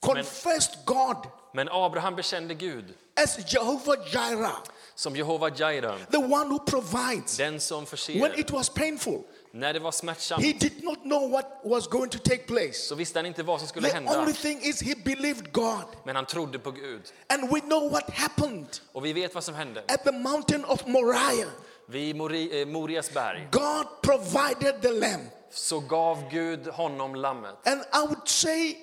confessed 0.00 0.78
God 0.84 1.16
Men 1.54 1.68
Abraham 1.72 2.16
bekände 2.16 2.54
Gud 2.54 2.84
as 3.24 3.52
Jehovah 3.54 3.96
Jireh, 4.12 4.56
som 4.94 5.16
Jehova 5.16 5.48
Jireh, 5.48 5.96
the 6.10 6.16
one 6.18 6.48
who 6.48 6.58
provides. 6.58 7.36
den 7.36 7.60
som 7.60 7.78
When 7.78 7.86
förser. 7.86 8.38
it 8.40 8.50
was 8.50 8.68
painful, 8.68 9.22
När 9.54 9.72
det 9.72 9.78
var 9.80 9.92
smärtsamt 9.92 10.44
he 10.44 10.52
did 10.52 10.84
not 10.84 11.02
know 11.02 11.30
what 11.30 11.60
was 11.64 11.86
going 11.88 12.10
to 12.10 12.18
take 12.18 12.38
place. 12.46 12.72
så 12.72 12.94
visste 12.94 13.18
han 13.18 13.26
inte 13.26 13.42
vad 13.42 13.58
som 13.60 13.68
skulle 13.68 13.88
The 13.88 13.94
hända. 13.94 14.20
only 14.20 14.32
thing 14.32 14.60
is 14.62 14.82
he 14.82 14.94
believed 15.04 15.52
God. 15.52 15.84
Men 16.04 16.16
han 16.16 16.26
trodde 16.26 16.58
på 16.58 16.70
Gud. 16.70 17.02
And 17.28 17.50
we 17.54 17.60
know 17.60 17.90
what 17.90 18.10
happened 18.10 18.66
Och 18.92 19.04
vi 19.04 19.12
vet 19.12 19.34
vad 19.34 19.44
som 19.44 19.54
hände. 19.54 19.84
at 19.88 20.04
the 20.04 20.12
mountain 20.12 20.64
of 20.64 20.86
Moriah. 20.86 21.48
Vid 21.86 22.16
Mori, 22.16 22.60
eh, 22.60 22.66
Morias 22.66 23.10
berg 23.14 23.48
God 23.50 23.86
provided 24.02 24.82
the 24.82 24.90
lamb. 24.92 25.26
så 25.50 25.80
gav 25.80 26.30
Gud 26.30 26.66
honom 26.66 27.14
lammet. 27.14 27.54
And 27.66 27.80
I 27.80 28.06
would 28.06 28.28
say 28.28 28.76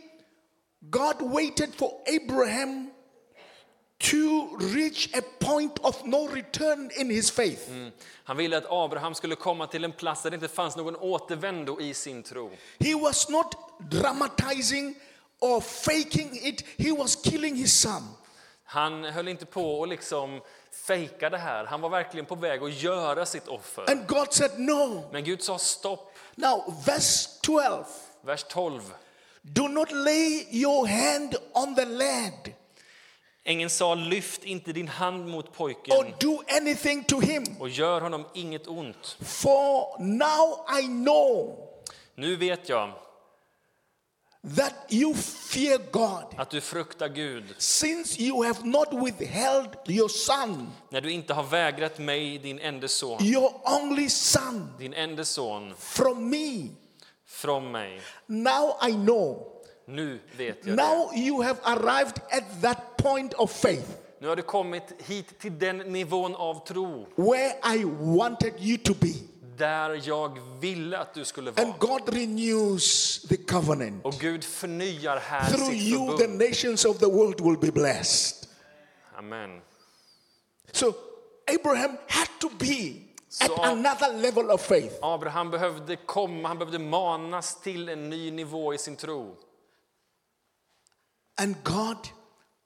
God 0.82 1.16
waited 1.22 1.76
for 1.76 1.92
Abraham 2.08 2.92
to 4.00 4.58
reach 4.60 5.10
a 5.18 5.22
point 5.40 5.80
of 5.80 6.06
no 6.06 6.28
return 6.28 6.92
in 7.00 7.10
his 7.10 7.32
faith. 7.32 7.70
Han 8.24 8.38
ville 8.38 8.58
att 8.58 8.66
Abraham 8.70 9.16
skulle 9.16 9.36
komma 9.36 9.68
till 9.68 9.84
en 9.84 9.92
plats 9.92 10.24
där 10.24 10.30
det 10.30 10.36
inte 10.36 10.48
fanns 10.48 10.76
någon 10.76 10.96
återvändo 10.96 11.82
i 11.82 11.94
sin 11.94 12.24
tro. 12.24 12.52
He 12.80 12.96
was 12.96 13.30
not 13.30 13.56
dramatizing 13.80 14.96
or 15.40 15.62
faking 15.62 16.40
it, 16.42 16.66
he 16.78 16.92
was 16.92 17.16
killing 17.16 17.56
his 17.56 17.80
son. 17.82 18.04
Han 18.64 19.04
höll 19.04 19.28
inte 19.28 19.46
på 19.46 19.80
och 19.80 19.88
liksom 19.88 20.42
fejka 20.72 21.30
det 21.30 21.38
här. 21.38 21.66
Han 21.66 21.82
var 21.82 21.90
verkligen 21.90 22.26
på 22.26 22.36
väg 22.36 22.64
att 22.64 22.82
göra 22.82 23.26
sitt 23.26 23.48
offer. 23.48 23.92
And 23.92 24.08
God 24.08 24.34
said, 24.34 24.52
No. 24.58 25.10
Men 25.12 25.24
Gud 25.24 25.44
sa 25.44 25.58
stopp. 25.58 26.16
Now, 26.36 26.74
verse 26.86 27.30
12 27.42 27.84
Vers 28.22 28.44
12. 28.44 28.94
Do 29.42 29.68
not 29.68 29.92
lay 29.92 30.48
your 30.52 30.88
hand 30.88 31.36
on 31.54 31.76
the 31.76 31.86
lad 31.86 32.54
Ängeln 33.50 33.70
sa 33.70 33.96
lyft 33.96 34.44
inte 34.44 34.72
din 34.74 34.88
hand 34.88 35.28
mot 35.28 35.46
or 35.48 35.52
pojken 35.52 36.14
do 36.20 36.42
anything 36.48 37.04
to 37.04 37.20
him, 37.20 37.44
och 37.60 37.70
gör 37.70 38.02
honom 38.02 38.26
inget 38.34 38.68
ont. 38.68 39.18
for 39.22 40.00
now 40.00 40.66
I 40.80 40.88
know 40.88 41.58
Nu 42.16 42.36
vet 42.36 42.70
jag 42.70 42.92
that 44.58 44.74
you 44.90 45.14
fear 45.14 45.92
God, 45.92 46.40
att 46.40 46.50
du 46.50 46.62
fruktar 46.62 47.08
Gud 47.08 47.44
since 47.58 48.22
you 48.22 48.46
have 48.46 48.60
not 48.64 48.88
withheld 48.94 49.70
your 49.88 50.08
son, 50.08 50.72
när 50.90 51.02
du 51.02 51.12
inte 51.12 51.34
har 51.34 51.44
vägrat 51.44 52.00
mig, 52.00 52.38
din 52.38 52.60
enda 52.60 52.88
son, 52.88 53.24
your 53.24 53.52
only 53.82 54.10
son, 54.10 54.74
din 54.80 54.94
enda 54.94 55.26
son, 55.26 55.74
from 55.78 56.30
me. 56.30 56.68
från 57.26 57.72
mig. 57.72 58.02
Now 58.26 58.78
I 58.90 58.92
know. 58.92 59.59
Nu 59.90 60.20
vet 60.38 60.58
jag 60.66 60.78
det. 60.78 60.84
Now 60.84 61.12
you 61.16 61.42
have 61.44 61.60
arrived 61.64 62.18
at 62.32 62.62
that 62.62 62.98
point 62.98 63.34
of 63.34 63.52
faith 63.52 63.88
Nu 64.22 64.28
har 64.28 64.36
du 64.36 64.42
kommit 64.42 64.84
hit 64.98 65.40
till 65.40 65.60
den 65.60 65.78
nivån 65.78 66.36
av 66.36 66.66
tro 66.68 67.08
where 67.16 67.76
I 67.76 67.84
wanted 68.00 68.54
you 68.60 68.78
to 68.78 68.94
be. 69.00 69.14
där 69.58 70.02
jag 70.08 70.38
ville 70.60 70.98
att 70.98 71.14
du 71.14 71.26
skulle 71.26 71.52
vara. 71.52 71.66
And 71.68 71.74
God 71.80 72.14
renews 72.16 73.22
the 73.30 73.38
covenant. 73.38 74.06
Och 74.06 74.14
Gud 74.14 74.44
förnyar 74.44 75.18
här 75.18 75.50
Through 75.52 75.70
sitt 75.72 75.82
you, 75.82 76.18
the 76.18 76.24
förbund. 76.24 76.50
nations 76.50 76.86
of 76.86 76.98
the 77.00 77.06
world 77.06 77.42
will 77.42 77.58
be 77.58 77.72
blessed. 77.72 78.48
Amen. 79.18 79.62
So 80.72 80.94
Abraham 81.60 81.98
had 82.08 82.28
to 82.40 82.50
be 82.60 82.94
at 83.42 83.48
Så- 83.48 83.62
another 83.62 84.14
level 84.14 84.50
of 84.52 84.62
faith. 84.62 84.96
Abraham 85.02 85.52
behövde 85.52 85.96
komma, 85.96 86.48
han 86.48 86.58
behövde 86.60 86.80
manas 86.80 87.62
till 87.62 87.90
en 87.90 88.10
ny 88.10 88.32
nivå 88.32 88.74
i 88.74 88.78
sin 88.78 88.96
tro. 88.96 89.36
And 91.40 91.56
God, 91.64 91.98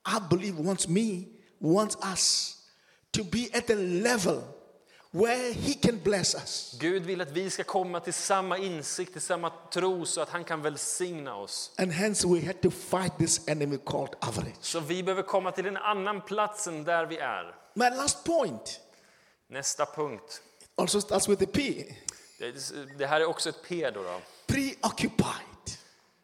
I 0.05 0.19
believe, 0.29 0.57
wants 0.59 0.87
me, 0.87 1.27
wants 1.59 1.95
us 2.13 2.55
to 3.11 3.23
be 3.23 3.49
at 3.53 3.69
a 3.69 3.75
level 3.75 4.41
where 5.11 5.53
He 5.53 5.73
can 5.73 5.99
bless 6.03 6.35
us. 6.35 6.77
Gud 6.79 7.03
vill 7.03 7.21
att 7.21 7.31
vi 7.31 7.49
ska 7.49 7.63
komma 7.63 7.99
till 7.99 8.13
samma 8.13 8.57
insikt, 8.57 9.11
till 9.13 9.21
samma 9.21 9.49
tro 9.49 10.05
så 10.05 10.21
att 10.21 10.29
han 10.29 10.43
kan 10.43 10.61
välsigna 10.61 11.35
oss. 11.35 11.71
And 11.77 11.91
hence 11.91 12.27
we 12.27 12.45
had 12.45 12.61
to 12.61 12.69
fight 12.71 13.17
this 13.17 13.47
enemy 13.47 13.77
called 13.77 14.15
average. 14.19 14.55
Så 14.61 14.79
vi 14.79 15.03
behöver 15.03 15.23
komma 15.23 15.51
till 15.51 15.65
en 15.65 15.77
annan 15.77 16.21
plats 16.21 16.67
än 16.67 16.83
där 16.83 17.05
vi 17.05 17.17
är. 17.17 17.55
My 17.73 17.89
last 17.89 18.23
point 18.23 18.79
Nästa 19.49 19.85
punkt. 19.85 20.41
also 20.75 21.01
starts 21.01 21.27
with 21.29 21.43
a 21.43 21.47
P 21.53 21.85
Det, 22.39 22.53
det 22.97 23.05
här 23.07 23.21
är 23.21 23.25
också 23.25 23.49
ett 23.49 23.63
P 23.67 23.91
då. 23.91 24.03
då. 24.03 24.21
preoccupied, 24.47 25.77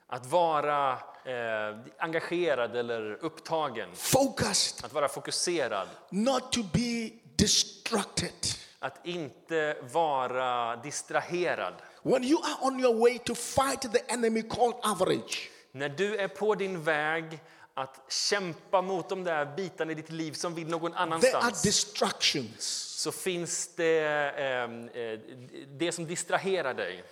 Att 0.07 0.25
vara 0.25 0.99
eh, 1.25 1.77
engagerad 1.97 2.75
eller 2.75 3.17
upptagen. 3.21 3.89
focused, 3.95 4.86
Att 4.86 4.93
vara 4.93 5.08
fokuserad. 5.10 5.88
not 6.10 6.51
to 6.51 6.63
be 6.73 7.10
distracted. 7.36 8.34
Att 8.79 9.05
inte 9.08 9.77
vara 9.91 10.75
distraherad. 10.75 11.73
When 12.03 12.23
you 12.23 12.39
are 12.43 12.67
on 12.67 12.79
your 12.79 12.95
way 12.99 13.17
to 13.19 13.36
fight 13.36 13.82
the 13.82 13.99
enemy 14.13 14.41
called 14.41 14.75
average, 14.84 15.49
När 15.71 15.89
du 15.89 16.17
är 16.17 16.27
på 16.27 16.55
din 16.55 16.84
väg 16.84 17.39
att 17.73 17.99
kämpa 18.12 18.82
mot 18.82 19.10
de 19.10 19.23
där 19.23 19.45
bitarna 19.55 19.91
i 19.91 19.95
ditt 19.95 20.10
liv 20.12 20.34
som 20.34 20.55
vill 20.55 20.67
någon 20.67 20.91
there 20.91 21.01
are 21.01 21.03
annanstans 21.03 21.62
distractions. 21.62 22.63
så 23.03 23.12
finns 23.12 23.75
det 23.75 23.99
eh, 24.38 24.63
eh, 25.03 25.19
det 25.67 25.91
som 25.91 26.08
distraherar 26.08 26.73
dig. 26.73 27.03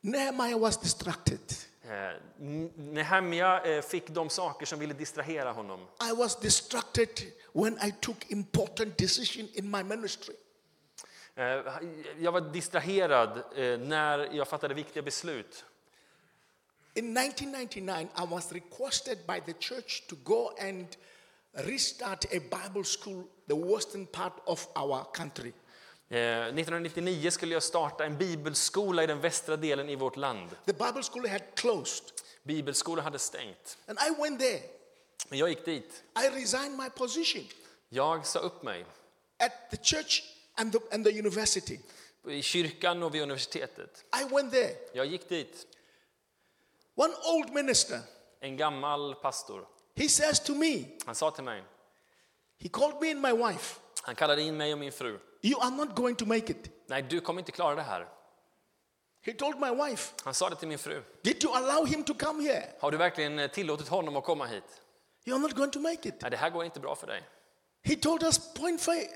Nehemiah 0.00 0.58
was 0.58 0.76
distracted. 0.78 1.38
Eh, 1.88 2.12
Nehemja 2.76 3.60
eh, 3.64 3.82
fick 3.82 4.08
de 4.08 4.30
saker 4.30 4.66
som 4.66 4.78
ville 4.78 4.94
distrahera 4.94 5.52
honom. 5.52 5.80
I 6.10 6.12
was 6.12 6.36
distracted 6.40 7.08
when 7.52 7.78
I 7.82 7.90
took 8.00 8.30
important 8.30 8.98
decision 8.98 9.48
in 9.54 9.70
my 9.70 9.82
ministry. 9.82 10.34
Eh, 11.36 11.64
Jag 12.18 12.32
var 12.32 12.40
distraherad 12.40 13.42
när 13.80 14.34
jag 14.34 14.48
fattade 14.48 14.74
viktiga 14.74 15.02
beslut. 15.02 15.64
In 16.94 17.16
1999, 17.16 18.08
I 18.16 18.26
was 18.26 18.52
requested 18.52 19.18
by 19.26 19.40
the 19.40 19.52
church 19.60 20.06
to 20.08 20.16
go 20.24 20.50
and 20.60 20.86
restart 21.52 22.24
a 22.24 22.40
Bible 22.40 22.84
school, 22.84 23.24
the 23.46 23.54
western 23.54 24.06
part 24.06 24.32
of 24.46 24.68
our 24.74 25.04
country. 25.14 25.52
Eh, 26.10 26.18
1999 26.18 27.30
skulle 27.30 27.54
jag 27.54 27.62
starta 27.62 28.04
en 28.04 28.18
bibelskola 28.18 29.02
i 29.04 29.06
den 29.06 29.20
västra 29.20 29.56
delen 29.56 29.88
i 29.88 29.96
vårt 29.96 30.16
land. 30.16 30.50
The 30.66 30.72
Bible 30.72 31.02
school 31.02 31.28
had 31.28 31.42
closed, 31.54 32.04
Bibelskolan 32.42 33.04
hade 33.04 33.18
stängt. 33.18 33.78
and 33.86 33.98
I 34.08 34.20
went 34.22 34.40
there. 34.40 34.60
Men 35.28 35.38
jag 35.38 35.48
gick 35.48 35.64
dit. 35.64 36.02
I 36.24 36.28
resigned 36.40 36.76
my 36.78 36.90
position 36.90 37.44
Jag 37.88 38.26
sa 38.26 38.38
upp 38.38 38.62
mig 38.62 38.84
at 39.38 39.70
the 39.70 39.76
church 39.76 40.22
and 40.54 40.72
the, 40.72 40.78
and 40.92 41.04
the 41.04 41.18
university. 41.18 41.78
i 42.28 42.42
kyrkan 42.42 43.02
och 43.02 43.14
vid 43.14 43.22
universitetet. 43.22 44.04
I 44.20 44.34
went 44.34 44.52
there. 44.52 44.74
Jag 44.92 45.06
gick 45.06 45.28
dit. 45.28 45.66
One 46.94 47.14
old 47.24 47.52
minister, 47.52 48.00
En 48.40 48.56
gammal 48.56 49.14
pastor. 49.14 49.66
he 49.96 50.08
says 50.08 50.40
to 50.40 50.54
me, 50.54 50.84
Han 51.06 51.14
sa 51.14 51.30
till 51.30 51.44
mig, 51.44 51.62
he 52.58 52.68
called 52.68 53.00
me 53.00 53.10
and 53.10 53.20
my 53.20 53.32
wife, 53.32 53.80
han 54.02 54.14
kallade 54.14 54.42
in 54.42 54.56
mig 54.56 54.72
och 54.72 54.78
min 54.78 54.92
fru. 54.92 55.18
You 55.42 55.60
are 55.62 55.70
not 55.70 55.94
going 55.96 56.16
to 56.16 56.26
make 56.26 56.52
it. 56.52 56.86
Nej, 56.86 57.02
du 57.02 57.20
kommer 57.20 57.40
inte 57.40 57.52
klara 57.52 57.74
det 57.74 57.82
här. 57.82 58.08
He 59.20 59.32
told 59.32 59.60
my 59.60 59.70
wife, 59.84 60.14
Han 60.24 60.34
sa 60.34 60.48
det 60.48 60.56
till 60.56 60.68
min 60.68 60.78
fru. 60.78 61.02
Did 61.22 61.44
you 61.44 61.54
allow 61.56 61.86
him 61.86 62.04
to 62.04 62.14
come 62.14 62.42
here? 62.48 62.64
Har 62.80 62.90
du 62.90 62.96
verkligen 62.96 63.38
eh, 63.38 63.50
tillåtit 63.50 63.88
honom 63.88 64.16
att 64.16 64.24
komma 64.24 64.46
hit? 64.46 64.82
You're 65.24 65.38
not 65.38 65.52
going 65.52 65.70
to 65.70 65.80
make 65.80 66.08
it. 66.08 66.14
Nej, 66.20 66.30
det 66.30 66.36
här 66.36 66.50
går 66.50 66.64
inte 66.64 66.80
bra 66.80 66.94
för 66.94 67.06
dig. 67.06 67.22
He 67.84 67.96
told 67.96 68.22
us 68.22 68.38
point, 68.54 68.80
fi- 68.80 69.08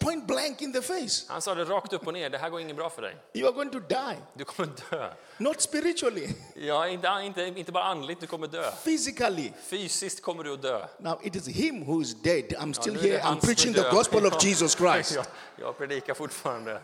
point 0.00 0.26
blank 0.26 0.62
in 0.62 0.72
the 0.72 0.82
face 0.82 1.24
Han 1.28 1.42
sa 1.42 1.54
det 1.54 1.64
rakt 1.64 1.92
upp 1.92 2.06
och 2.06 2.12
ner, 2.12 2.30
det 2.30 2.38
här 2.38 2.50
går 2.50 2.60
inget 2.60 2.76
bra 2.76 2.90
för 2.90 3.02
dig. 3.02 3.16
you 3.34 3.46
are 3.48 3.52
going 3.54 3.70
to 3.70 3.78
die. 3.80 4.16
Du 4.34 4.44
kommer 4.44 4.70
dö. 4.90 5.10
Not 5.38 5.60
spiritually, 5.60 6.28
Ja, 6.54 6.88
inte, 6.88 7.08
inte, 7.22 7.42
inte 7.42 7.72
bara 7.72 7.84
andligt, 7.84 8.20
du 8.20 8.26
kommer 8.26 8.46
dö. 8.46 8.70
physically. 8.84 9.52
Fysiskt 9.64 10.22
kommer 10.22 10.44
du 10.44 10.52
att 10.54 10.62
dö. 10.62 10.86
Now 10.98 11.20
it 11.22 11.36
is 11.36 11.46
him 11.48 11.84
who 11.86 12.02
is 12.02 12.14
dead. 12.22 12.44
I'm 12.44 12.72
still 12.72 12.94
det 12.94 13.00
here. 13.08 13.20
I'm 13.22 13.40
preaching 13.40 13.74
the 13.74 13.90
gospel 13.90 14.26
of 14.26 14.32
Ja. 14.32 14.48
Jesus 14.48 14.76
Christ. 14.76 15.14
Jag, 15.14 15.26
jag 15.60 15.78
predikar 15.78 16.14
fortfarande. 16.14 16.80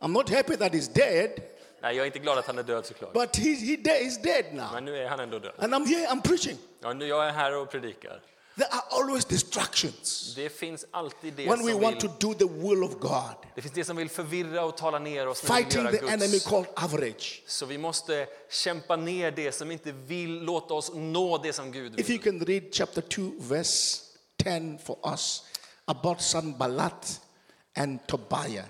I'm 0.00 0.08
not 0.12 0.30
happy 0.30 0.56
that 0.56 0.72
he's 0.72 0.92
dead, 0.94 1.30
Nej, 1.82 1.96
jag 1.96 2.02
är 2.02 2.06
inte 2.06 2.18
glad 2.18 2.38
att 2.38 2.46
han 2.46 2.58
är 2.58 2.62
död 2.62 2.86
såklart. 2.86 3.12
but 3.12 3.36
he, 3.36 3.54
he 3.54 3.98
is 4.00 4.22
dead 4.22 4.44
now. 4.52 4.72
Men 4.72 4.84
nu 4.84 4.96
är 4.96 5.08
han 5.08 5.20
ändå 5.20 5.38
död. 5.38 5.52
And 5.58 5.74
I'm 5.74 5.86
here, 5.86 6.06
I'm 6.06 6.22
preaching. 6.22 6.58
Ja, 6.80 6.92
nu 6.92 7.06
jag 7.06 7.28
är 7.28 7.32
här 7.32 7.56
och 7.56 7.70
predikar. 7.70 8.20
There 8.54 8.68
are 8.70 8.82
always 8.90 9.24
distractions 9.24 10.34
Det 10.34 10.48
finns 10.48 10.86
alltid 10.90 11.34
det 11.34 11.46
when 11.46 11.58
som 11.58 11.66
we 11.66 11.74
want 11.74 12.00
to 12.00 12.08
do 12.20 12.34
the 12.34 12.44
will 12.44 12.84
of 12.84 12.94
God, 13.00 13.36
det 13.54 13.62
finns 13.62 13.74
det 13.74 13.84
som 13.84 13.96
vill 13.96 14.08
förvirra 14.08 14.64
och 14.64 14.76
tala 14.76 14.98
ner 14.98 15.26
oss 15.26 15.42
när 15.42 15.56
vi 15.56 15.62
vill 15.62 15.72
fighting 15.72 15.84
göra 15.84 15.96
the 15.96 16.24
enemy 16.24 16.40
called 16.40 16.66
average. 16.74 17.42
Så 17.46 17.66
vi 17.66 17.78
måste 17.78 18.26
kämpa 18.50 18.96
ner 18.96 19.30
det 19.30 19.52
som 19.52 19.70
inte 19.70 19.92
vill 19.92 20.42
låta 20.42 20.74
oss 20.74 20.90
nå 20.94 21.38
det 21.38 21.52
som 21.52 21.72
Gud 21.72 22.00
If 22.00 22.10
you 22.10 22.18
can 22.18 22.40
read 22.40 22.62
chapter 22.72 23.02
2, 23.02 23.22
verse 23.38 24.02
10 24.36 24.78
for 24.78 24.98
us 25.12 25.44
about 25.84 26.20
Sanballat 26.20 27.20
and 27.76 28.06
Tobiah. 28.06 28.64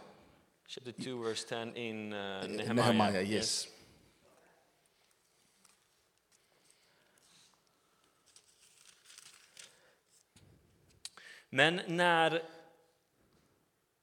Chapter 0.68 0.92
2, 0.92 1.22
verse 1.22 1.44
10 1.48 1.76
in 1.76 2.12
uh, 2.12 2.46
Nehemiah. 2.46 2.74
Nehemiah, 2.74 3.22
yes. 3.22 3.66
Men 11.54 11.80
när 11.86 12.42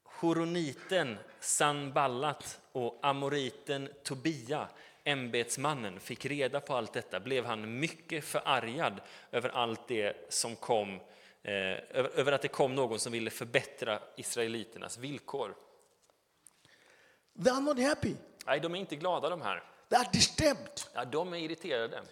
horoniten 0.04 1.18
Sanballat 1.40 2.60
och 2.72 2.98
amoriten 3.02 3.88
Tobia, 4.02 4.68
ämbetsmannen, 5.04 6.00
fick 6.00 6.24
reda 6.26 6.60
på 6.60 6.76
allt 6.76 6.92
detta 6.92 7.20
blev 7.20 7.44
han 7.44 7.78
mycket 7.78 8.24
förargad 8.24 9.00
över 9.30 9.48
allt 9.48 9.88
det 9.88 10.26
som 10.32 10.56
kom, 10.56 10.94
eh, 11.42 11.52
över, 11.92 12.32
att 12.32 12.42
det 12.42 12.48
kom 12.48 12.74
någon 12.74 12.98
som 12.98 13.12
ville 13.12 13.30
förbättra 13.30 14.00
israeliternas 14.16 14.98
villkor. 14.98 15.54
They 17.44 17.52
are 17.52 17.60
not 17.60 17.78
happy. 17.78 18.14
Nej, 18.46 18.60
de 18.60 18.74
är 18.74 18.78
inte 18.78 18.96
glada 18.96 19.28
de 19.28 19.42
här. 19.42 19.62
They 19.88 19.98
are 19.98 20.08
disturbed 20.12 20.80
Ja, 20.94 21.04
de 21.04 21.32
är 21.32 21.38
irriterade. 21.38 22.02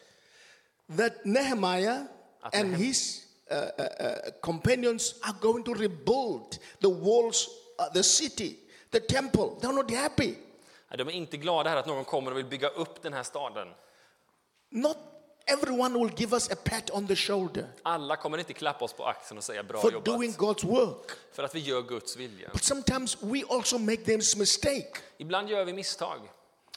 that 0.96 1.24
Nehemiah 1.24 2.02
and 2.40 2.76
his 2.76 3.27
uh, 3.50 3.56
uh, 3.56 4.06
uh, 4.06 4.30
companions 4.42 5.14
are 5.22 5.34
going 5.40 5.64
to 5.64 5.74
rebuild 5.74 6.58
the 6.80 6.88
walls, 6.88 7.48
uh, 7.78 7.92
the 7.92 8.02
city, 8.02 8.56
the 8.90 9.00
temple. 9.00 9.58
They're 9.60 9.72
not 9.72 9.90
happy. 9.90 10.34
De 10.96 11.08
är 11.08 11.12
inte 11.12 11.36
glada 11.36 11.70
här 11.70 11.76
att 11.76 11.86
någon 11.86 12.04
kommer 12.04 12.30
och 12.30 12.38
vill 12.38 12.46
bygga 12.46 12.68
upp 12.68 13.02
den 13.02 13.12
här 13.12 13.22
staden. 13.22 13.68
Not 14.70 14.96
everyone 15.46 15.98
will 15.98 16.10
give 16.16 16.32
us 16.36 16.50
a 16.50 16.56
pat 16.64 16.90
on 16.90 17.06
the 17.06 17.16
shoulder 17.16 17.66
Alla 17.82 18.16
kommer 18.16 18.38
inte 18.38 18.52
klappa 18.52 18.84
oss 18.84 18.92
på 18.92 19.04
axeln 19.04 19.38
och 19.38 19.44
säga 19.44 19.62
bra 19.62 19.80
for 19.80 19.92
jobbat. 19.92 20.04
doing 20.04 20.32
God's 20.32 20.66
work. 20.66 21.10
För 21.32 21.42
att 21.42 21.54
vi 21.54 21.60
gör 21.60 21.82
Guds 21.82 22.16
vilja. 22.16 22.50
But 22.52 22.64
sometimes 22.64 23.22
we 23.22 23.42
also 23.48 23.78
make 23.78 23.96
this 24.04 24.36
mistake. 24.36 24.92
Ibland 25.18 25.48
gör 25.48 25.64
vi 25.64 25.72
misstag. 25.72 26.18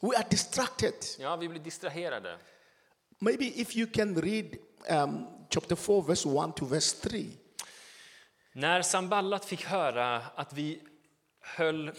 We 0.01 0.17
are 0.17 0.25
distracted. 0.29 0.93
Ja, 1.19 1.36
vi 1.36 1.49
blir 1.49 1.60
distraherade. 1.60 2.38
Maybe 3.19 3.45
if 3.45 3.75
you 3.75 3.88
can 3.93 4.21
read 4.21 4.55
um, 4.89 5.28
chapter 5.50 5.76
4, 5.76 6.02
verse 6.02 6.30
1 6.30 6.56
to 6.56 6.65
verse 6.65 7.10
3. 7.10 7.26
När 8.54 8.82
Samballat 8.82 9.46
fick 9.46 9.65
höra 9.65 10.22
att 10.36 10.54
vi 10.54 10.82
höll 11.41 11.91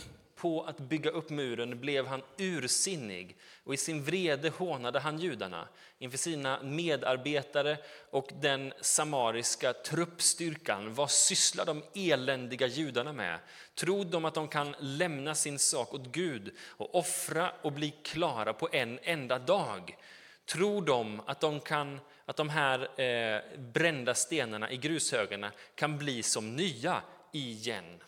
på 0.42 0.62
att 0.62 0.78
bygga 0.78 1.10
upp 1.10 1.30
muren 1.30 1.80
blev 1.80 2.06
han 2.06 2.22
ursinnig 2.38 3.36
och 3.64 3.74
i 3.74 3.76
sin 3.76 4.04
vrede 4.04 4.48
hånade 4.48 5.00
han 5.00 5.18
judarna 5.18 5.68
inför 5.98 6.18
sina 6.18 6.62
medarbetare 6.62 7.78
och 8.10 8.28
den 8.40 8.72
samariska 8.80 9.72
truppstyrkan. 9.72 10.94
Vad 10.94 11.10
sysslar 11.10 11.64
de 11.64 11.82
eländiga 11.94 12.66
judarna 12.66 13.12
med? 13.12 13.38
Tror 13.74 14.04
de 14.04 14.24
att 14.24 14.34
de 14.34 14.48
kan 14.48 14.74
lämna 14.78 15.34
sin 15.34 15.58
sak 15.58 15.94
åt 15.94 16.06
Gud 16.12 16.54
och 16.60 16.94
offra 16.94 17.52
och 17.62 17.72
bli 17.72 17.90
klara 17.90 18.52
på 18.52 18.68
en 18.72 18.98
enda 19.02 19.38
dag? 19.38 19.96
Tror 20.46 20.82
de 20.82 21.20
att 21.26 21.40
de, 21.40 21.60
kan, 21.60 22.00
att 22.26 22.36
de 22.36 22.48
här 22.48 23.00
eh, 23.00 23.40
brända 23.58 24.14
stenarna 24.14 24.70
i 24.70 24.76
grushögarna 24.76 25.52
kan 25.74 25.98
bli 25.98 26.22
som 26.22 26.56
nya 26.56 27.02
igen? 27.32 28.00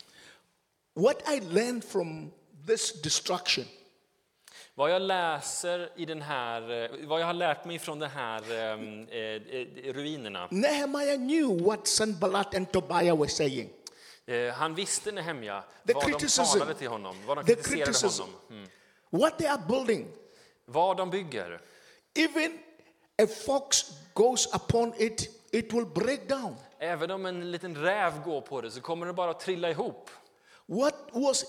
What 0.94 1.28
I 1.28 1.40
learned 1.40 1.84
from 1.84 2.32
this 2.66 3.02
destruction 3.02 3.64
Vad 4.74 4.90
jag 4.90 5.02
läser 5.02 5.90
i 5.96 6.04
den 6.04 6.22
här, 6.22 6.84
eh, 6.84 7.06
vad 7.06 7.20
jag 7.20 7.26
har 7.26 7.34
lärt 7.34 7.64
mig 7.64 7.78
från 7.78 7.98
de 7.98 8.06
här 8.06 8.52
eh, 8.52 9.20
eh, 9.20 9.92
ruinerna. 9.94 10.48
Nehemiah 10.50 11.16
knew 11.16 11.64
what 11.64 11.86
Sanballat 11.86 12.54
and 12.54 12.72
Tobiah 12.72 13.18
were 13.18 13.28
saying. 13.28 13.70
Eh, 14.26 14.54
han 14.54 14.74
visste 14.74 15.12
Nehemja 15.12 15.64
The 15.86 15.92
vad 15.94 16.20
de 16.20 16.28
talade 16.28 16.74
till 16.74 16.88
honom, 16.88 17.16
vad 17.26 17.36
de 17.36 17.44
kritiserade 17.44 18.22
honom, 18.22 18.34
mm. 18.50 18.68
What 19.10 19.38
they 19.38 19.46
are 19.46 19.62
building. 19.68 20.06
vad 20.64 20.96
de 20.96 21.10
bygger. 21.10 21.60
Even 22.14 22.58
a 23.22 23.26
fox 23.26 23.92
goes 24.14 24.54
upon 24.54 24.92
it, 24.98 25.28
it 25.52 25.72
will 25.72 25.86
break 25.86 26.28
down. 26.28 26.56
Även 26.78 27.10
om 27.10 27.26
en 27.26 27.50
liten 27.50 27.76
räv 27.76 28.22
går 28.24 28.40
på 28.40 28.60
det 28.60 28.70
så 28.70 28.80
kommer 28.80 29.06
det 29.06 29.12
bara 29.12 29.30
att 29.30 29.40
trilla 29.40 29.70
ihop. 29.70 30.10
What 30.66 30.94
was 31.12 31.44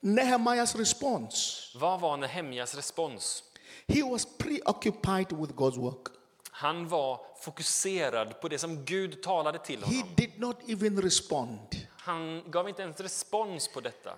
Nehemiah's 0.00 0.76
response? 0.78 1.60
Vad 1.78 2.00
var 2.00 2.16
Nehemjas 2.16 2.74
respons? 2.74 3.42
He 3.88 4.02
was 4.02 4.26
preoccupied 4.38 5.32
with 5.32 5.52
God's 5.54 5.78
work. 5.80 6.06
Han 6.50 6.88
var 6.88 7.20
fokuserad 7.40 8.40
på 8.40 8.48
det 8.48 8.58
som 8.58 8.84
Gud 8.84 9.22
talade 9.22 9.58
till 9.58 9.84
He 9.84 9.96
honom. 10.00 10.14
did 10.16 10.30
not 10.40 10.56
even 10.70 11.02
respond. 11.02 11.58
Han 11.98 12.50
gav 12.50 12.68
inte 12.68 12.82
ens 12.82 13.00
respons 13.00 13.68
på 13.68 13.80
detta. 13.80 14.14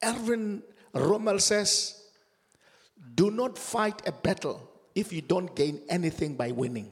Erwin 0.00 0.62
Rommel 0.92 1.40
says, 1.40 1.94
Do 2.94 3.30
not 3.30 3.58
fight 3.58 4.08
a 4.08 4.12
battle 4.22 4.54
if 4.98 5.12
you 5.12 5.22
don't 5.22 5.54
gain 5.54 5.80
anything 5.90 6.36
by 6.36 6.52
winning. 6.52 6.90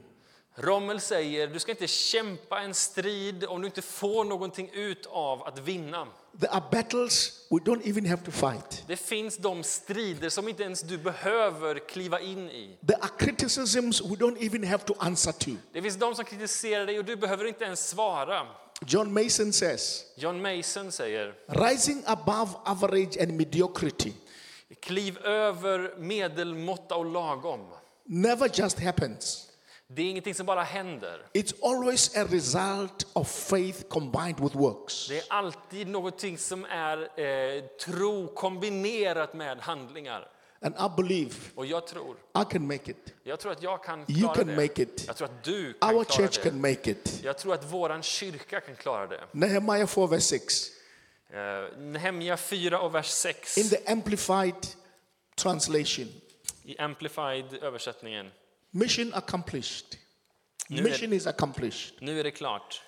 Rommel 0.59 1.01
säger, 1.01 1.47
du 1.47 1.59
ska 1.59 1.71
inte 1.71 1.87
kämpa 1.87 2.61
en 2.61 2.73
strid 2.73 3.45
om 3.45 3.61
du 3.61 3.67
inte 3.67 3.81
får 3.81 4.25
någonting 4.25 4.69
ut 4.73 5.05
av 5.05 5.43
att 5.43 5.59
vinna. 5.59 6.07
There 6.39 6.51
are 6.51 6.63
battles 6.71 7.47
we 7.49 7.57
don't 7.57 7.81
even 7.83 8.05
have 8.05 8.23
to 8.23 8.31
fight. 8.31 8.83
Det 8.87 8.97
finns 8.97 9.37
de 9.37 9.63
strider 9.63 10.29
som 10.29 10.47
inte 10.47 10.63
ens 10.63 10.81
du 10.81 10.97
behöver 10.97 11.79
kliva 11.87 12.19
in 12.19 12.49
i. 12.49 12.77
There 12.87 12.97
are 13.01 13.11
criticisms 13.17 14.01
we 14.01 14.15
don't 14.15 14.37
even 14.39 14.63
have 14.63 14.83
to 14.83 14.93
answer 14.97 15.31
to. 15.31 15.51
Det 15.73 15.81
finns 15.81 15.95
de 15.95 16.15
som 16.15 16.25
kritiserar 16.25 16.85
dig 16.85 16.99
och 16.99 17.05
du 17.05 17.15
behöver 17.15 17.45
inte 17.45 17.63
ens 17.63 17.89
svara. 17.89 18.47
John 18.87 19.13
Mason 19.13 19.53
says, 19.53 20.03
John 20.15 20.41
Mason 20.41 20.91
säger, 20.91 21.33
Rising 21.47 22.03
above 22.05 22.51
average 22.65 23.17
and 23.21 23.31
mediocrity 23.31 24.13
kliv 24.79 25.17
över 25.17 25.95
medelmåtta 25.97 26.95
och 26.95 27.05
lagom. 27.05 27.59
Never 28.07 28.49
just 28.53 28.79
happens. 28.79 29.43
Det 29.89 30.01
är 30.01 30.09
ingenting 30.09 30.35
som 30.35 30.45
bara 30.45 30.63
händer. 30.63 31.21
It's 31.33 31.53
always 31.61 32.15
a 32.17 32.25
result 32.29 33.07
of 33.13 33.27
faith 33.49 33.87
combined 33.89 34.39
with 34.39 34.55
works. 34.57 35.07
Det 35.07 35.17
är 35.17 35.23
alltid 35.29 35.87
någonting 35.87 36.37
som 36.37 36.65
är 36.65 37.19
eh, 37.21 37.63
tro 37.85 38.27
kombinerat 38.27 39.33
med 39.33 39.57
handlingar. 39.59 40.27
And 40.61 40.75
I 40.75 40.95
believe 41.01 41.35
Och 41.55 41.65
jag 41.65 41.87
tror, 41.87 42.15
I 42.15 42.51
can 42.51 42.67
make 42.67 42.91
it. 42.91 43.13
jag 43.23 43.39
tror 43.39 43.51
att 43.51 43.63
jag 43.63 43.83
kan 43.83 43.99
You 43.99 44.19
klara 44.19 44.35
can 44.35 44.47
det. 44.47 44.55
make 44.55 44.81
it. 44.83 45.03
Jag 45.07 45.15
tror 45.15 45.25
att 45.27 45.43
du 45.43 45.73
kan 45.73 45.95
Our 45.95 46.03
klara 46.03 46.17
church 46.27 46.39
det. 46.43 46.49
can 46.49 46.61
make 46.61 46.91
it. 46.91 47.19
Jag 47.23 47.37
tror 47.37 47.53
att 47.53 47.71
våran 47.71 48.03
kyrka 48.03 48.59
kan 48.61 48.75
klara 48.75 49.07
det. 49.07 49.21
Nehemiah 49.31 49.87
4, 49.87 50.07
verse 50.07 50.39
6. 50.39 50.67
Eh, 51.33 51.77
Nehemja 51.79 52.37
4 52.37 52.79
och 52.81 52.95
vers 52.95 53.07
6 53.09 53.57
In 53.57 53.69
the 53.69 53.91
Amplified 53.91 54.55
translation, 55.35 56.07
i 56.67 56.77
Amplified 56.77 57.53
översättningen. 57.61 58.31
mission 58.71 59.13
accomplished. 59.13 59.85
Nu 60.69 60.77
är- 60.77 60.83
Mission 60.83 61.13
is 61.13 61.27
accomplished. 61.27 61.95
Nu 62.01 62.19
är 62.19 62.23
det 62.23 62.31
klart. 62.31 62.81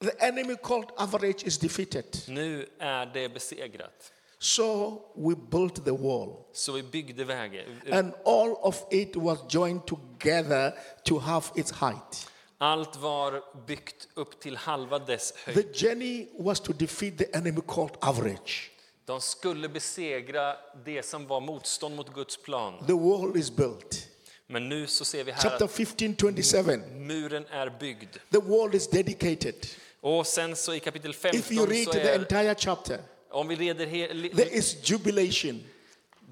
The 0.00 0.26
enemy 0.26 0.56
called 0.62 0.88
average 0.96 1.44
is 1.46 1.58
defeated. 1.58 2.04
Nu 2.28 2.66
är 2.78 3.06
det 3.06 3.28
besegrat. 3.28 4.12
So 4.38 4.90
we 5.16 5.34
built 5.50 5.84
the 5.84 5.90
wall. 5.90 6.44
Så 6.52 6.72
vi 6.72 6.82
byggde 6.82 7.24
vägen. 7.24 7.80
And 7.92 8.12
all 8.24 8.52
of 8.52 8.82
it 8.90 9.16
was 9.16 9.38
joined 9.54 9.86
together 9.86 10.72
to 11.04 11.18
have 11.18 11.46
its 11.56 11.72
height. 11.72 12.26
Allt 12.58 12.96
var 12.96 13.42
byggt 13.66 14.08
upp 14.14 14.40
till 14.40 14.56
halva 14.56 14.98
dess 14.98 15.32
The 15.44 15.62
journey 15.62 16.26
was 16.38 16.60
to 16.60 16.72
defeat 16.72 17.18
the 17.18 17.24
enemy 17.36 17.60
called 17.66 17.96
average. 18.00 18.69
De 19.10 19.20
skulle 19.20 19.68
besegra 19.68 20.56
det 20.84 21.02
som 21.02 21.26
var 21.26 21.40
motstånd 21.40 21.96
mot 21.96 22.14
Guds 22.14 22.36
plan. 22.36 22.86
The 22.86 22.92
wall 22.92 23.36
is 23.36 23.50
built. 23.50 24.08
Men 24.46 24.68
nu 24.68 24.86
så 24.86 25.04
ser 25.04 25.24
vi 25.24 25.32
här 25.32 25.40
Chapter 25.42 25.64
att 25.64 25.70
15, 25.70 26.16
27. 26.42 26.76
muren 26.96 27.46
är 27.50 27.78
byggd. 27.80 28.16
The 28.30 28.38
wall 28.38 28.74
is 28.74 28.88
dedicated. 28.88 29.54
Och 30.00 30.26
sen 30.26 30.56
så 30.56 30.74
i 30.74 30.80
kapitel 30.80 31.14
15 31.14 31.40
If 31.40 31.52
you 31.52 31.66
read 31.66 31.84
så 31.84 31.92
the 31.92 32.00
är, 32.00 32.18
entire 32.18 32.54
chapter, 32.58 33.00
om 33.30 33.48
vi 33.48 33.56
leder 33.56 33.86
he, 33.86 34.30
there 34.36 34.50
is 34.50 34.76
jubilation, 34.90 35.64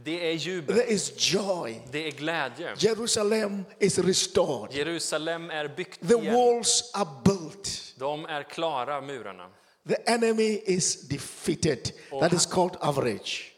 det 0.04 0.30
är 0.30 0.32
jubel, 0.32 0.76
there 0.76 0.92
is 0.92 1.32
joy. 1.32 1.80
det 1.90 2.06
är 2.06 2.10
glädje. 2.10 2.74
Jerusalem 2.78 3.64
is 3.78 3.98
restored. 3.98 4.72
Jerusalem 4.74 5.50
är 5.50 5.68
byggt 5.68 6.08
The 6.08 6.14
igen. 6.14 6.34
walls 6.34 6.90
are 6.94 7.08
built. 7.24 7.94
De 7.96 8.24
är 8.24 8.42
klara, 8.42 9.00
murarna. 9.00 9.48
The 9.88 9.96
enemy 10.06 10.62
is 10.66 11.08
defeated. 11.08 11.92
That 12.20 12.32
is 12.32 12.46
called 12.46 12.76
average. 12.80 13.52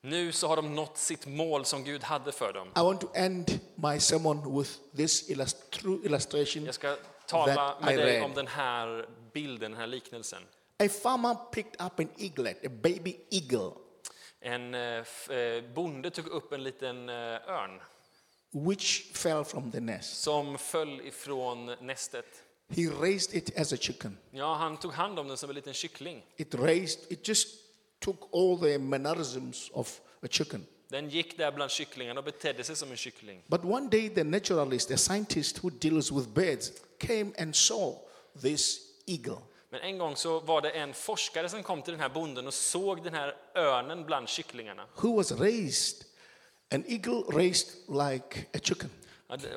Nu 0.00 0.32
så 0.32 0.48
har 0.48 0.56
de 0.56 0.74
nått 0.74 0.98
sitt 0.98 1.26
mål 1.26 1.64
som 1.64 1.84
Gud 1.84 2.02
hade 2.02 2.32
för 2.32 2.52
dem. 2.52 2.68
I 2.68 2.80
want 2.80 3.00
to 3.00 3.08
end 3.14 3.60
my 3.74 3.98
sermon 4.00 4.58
with 4.58 4.70
this 4.96 5.30
illus- 5.30 5.70
true 5.70 5.98
illustration. 6.04 6.64
Jag 6.64 6.74
ska 6.74 6.96
tala 7.26 7.54
That 7.54 7.76
I 7.80 7.84
med 7.84 7.98
dig 7.98 8.06
read. 8.14 8.24
om 8.24 8.34
den 8.34 8.46
här 8.46 9.08
bilden, 9.32 9.70
den 9.70 9.80
här 9.80 9.86
liknelsen. 9.86 10.42
A 10.78 10.88
farmer 10.88 11.34
picked 11.52 11.86
up 11.86 11.98
an 12.00 12.08
eaglet, 12.18 12.66
a 12.66 12.68
baby 12.82 13.16
eagle, 13.30 13.70
En 14.40 14.74
eh, 14.74 14.80
f- 15.00 15.30
eh, 15.30 15.64
bonde 15.74 16.10
tog 16.10 16.26
upp 16.26 16.52
en 16.52 16.62
liten 16.64 17.08
eh, 17.08 17.14
örn 17.14 17.80
which 18.52 19.12
fell 19.16 19.44
from 19.44 19.72
the 19.72 19.80
nest. 19.80 20.20
som 20.22 20.58
föll 20.58 21.00
ifrån 21.00 21.66
nästet. 21.80 22.26
He 22.68 22.86
raised 23.00 23.34
it 23.34 23.58
as 23.58 23.72
a 23.72 23.76
chicken. 23.76 24.18
Ja, 24.30 24.54
han 24.54 24.76
tog 24.76 24.92
hand 24.92 25.18
om 25.18 25.28
den 25.28 25.36
som 25.36 25.50
en 25.50 25.54
liten 25.56 25.74
kyckling. 25.74 26.22
It 26.36 26.54
raised, 26.54 27.00
it 27.08 27.28
just 27.28 27.48
took 28.00 28.28
all 28.32 28.58
the 28.58 28.78
mannerisms 28.78 29.70
of 29.72 30.00
a 30.22 30.26
chicken. 30.30 30.66
Den 30.88 31.08
gick 31.08 31.36
där 31.38 31.52
bland 31.52 31.70
kycklingarna 31.70 32.20
och 32.20 32.24
betedde 32.24 32.64
sig 32.64 32.76
som 32.76 32.90
en 32.90 32.96
kyckling. 32.96 33.42
But 33.46 33.64
one 33.64 33.88
day, 33.88 34.08
the 34.14 34.24
naturalist, 34.24 34.90
a 34.90 34.96
scientist 34.96 35.64
who 35.64 35.70
deals 35.70 36.12
with 36.12 36.28
birds, 36.28 36.72
came 36.98 37.32
and 37.38 37.56
saw 37.56 37.94
this 38.42 38.78
eagle. 39.06 39.38
Men 39.70 39.80
en 39.80 39.98
gång 39.98 40.16
så 40.16 40.40
var 40.40 40.60
det 40.60 40.70
en 40.70 40.94
forskare 40.94 41.48
som 41.48 41.62
kom 41.62 41.82
till 41.82 41.92
den 41.92 42.00
här 42.00 42.08
bonden 42.08 42.46
och 42.46 42.54
såg 42.54 43.02
den 43.04 43.14
här 43.14 43.36
örnen 43.54 44.04
bland 44.04 44.28
kycklingarna. 44.28 44.86
who 44.96 45.16
was 45.16 45.32
raised, 45.32 46.04
an 46.70 46.84
eagle 46.86 47.22
raised 47.30 47.68
like 47.88 48.46
a 48.54 48.58
chicken. 48.62 48.90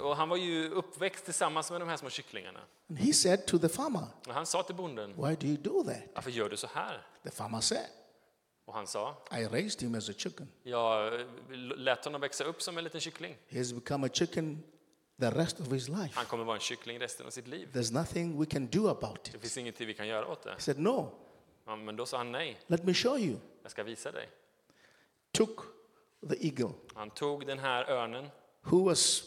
Och 0.02 0.16
han 0.16 0.30
var 0.30 0.38
ju 0.38 0.70
uppväxt 0.70 1.26
tillsammans 1.26 1.72
med 1.72 1.82
de 1.82 1.90
här 1.90 1.98
små 1.98 2.10
kycklingarna. 2.10 2.60
And 2.90 3.00
he 3.00 3.14
said 3.14 3.46
to 3.48 3.60
the 3.60 3.70
farmer, 3.70 4.08
Och 4.28 4.34
han 4.34 4.46
sa 4.46 4.64
till 4.64 4.76
bonden, 4.76 5.10
Why 5.16 5.36
do 5.36 5.48
you 5.48 5.58
do 5.58 5.84
that? 5.84 5.98
varför 6.16 6.32
gör 6.32 6.50
du 6.50 6.58
så 6.58 6.68
här? 6.74 7.02
The 7.24 7.32
farmer 7.32 7.60
said, 7.62 7.88
Och 8.66 8.74
han 8.74 8.88
sa, 8.88 9.18
I 9.32 9.46
raised 9.46 9.82
him 9.82 9.96
as 9.96 10.10
a 10.10 10.14
chicken. 10.18 10.48
jag 10.64 11.20
lät 11.78 12.06
honom 12.06 12.22
växa 12.22 12.44
upp 12.44 12.62
som 12.62 12.78
en 12.78 12.84
liten 12.84 13.02
kyckling. 13.02 13.36
He 13.48 13.58
has 13.58 13.74
become 13.74 14.08
a 14.08 14.10
chicken 14.14 14.64
the 15.20 15.30
rest 15.32 15.60
of 15.60 15.68
his 15.68 15.88
life. 15.90 16.10
Han 16.14 16.26
kommer 16.26 16.44
vara 16.44 16.56
en 16.56 16.62
kyckling 16.62 17.00
resten 17.00 17.26
av 17.26 17.30
sitt 17.30 17.48
liv. 17.48 17.70
There's 17.74 17.94
nothing 17.94 18.40
we 18.40 18.46
can 18.46 18.68
do 18.68 18.88
about 18.88 19.28
it. 19.28 19.34
Det 19.34 19.40
finns 19.40 19.58
ingenting 19.58 19.88
vi 19.88 19.94
kan 19.94 20.08
göra 20.08 20.28
åt 20.28 20.42
det. 20.44 20.52
He 20.52 20.60
said, 20.60 20.80
No, 20.80 21.12
Ja, 21.66 21.76
men 21.76 21.96
då 21.96 22.06
sa 22.06 22.18
han 22.18 22.32
nej, 22.32 22.60
let 22.68 22.84
me 22.84 22.94
show 22.94 23.20
you. 23.20 23.38
jag 23.62 23.72
ska 23.72 23.84
visa 23.84 24.12
dig. 24.12 24.30
Took 25.32 25.60
the 26.30 26.48
eagle, 26.48 26.70
Han 26.96 27.10
tog 27.10 27.46
den 27.48 27.60
här 27.60 27.90
örnen 27.90 28.30
who 28.64 28.86
was 28.86 29.24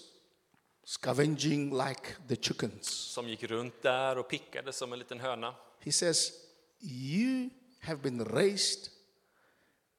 scavenging 0.85 1.71
like 1.79 2.03
the 2.29 2.37
chickens. 2.37 2.89
som 2.91 3.29
gick 3.29 3.43
runt 3.43 3.83
där 3.83 4.19
och 4.19 4.29
pickade 4.29 4.73
som 4.73 4.93
en 4.93 4.99
liten 4.99 5.21
höna. 5.21 5.55
He 5.81 5.93
says, 5.93 6.33
You 6.81 7.51
have 7.81 8.03
been 8.03 8.25
raised 8.25 8.89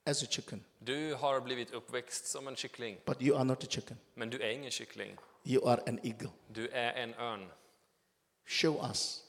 as 0.06 0.24
a 0.24 0.26
chicken, 0.30 0.64
Du 0.80 1.14
har 1.14 1.42
blivit 1.42 1.72
uppväxt 1.72 2.26
som 2.28 2.48
en 2.48 2.56
kyckling, 2.56 2.98
but 3.06 3.22
you 3.22 3.36
are 3.38 3.44
not 3.44 3.64
a 3.64 3.68
chicken. 3.70 3.98
men 4.14 4.30
du 4.30 4.42
är 4.42 4.50
ingen 4.50 4.72
kyckling. 4.72 5.18
You 5.44 5.68
are 5.70 5.82
an 5.88 6.00
eagle. 6.04 6.30
Du 6.48 6.68
är 6.68 6.94
en 6.94 7.14
örn. 7.14 7.50
Show 8.46 8.86
us 8.90 9.20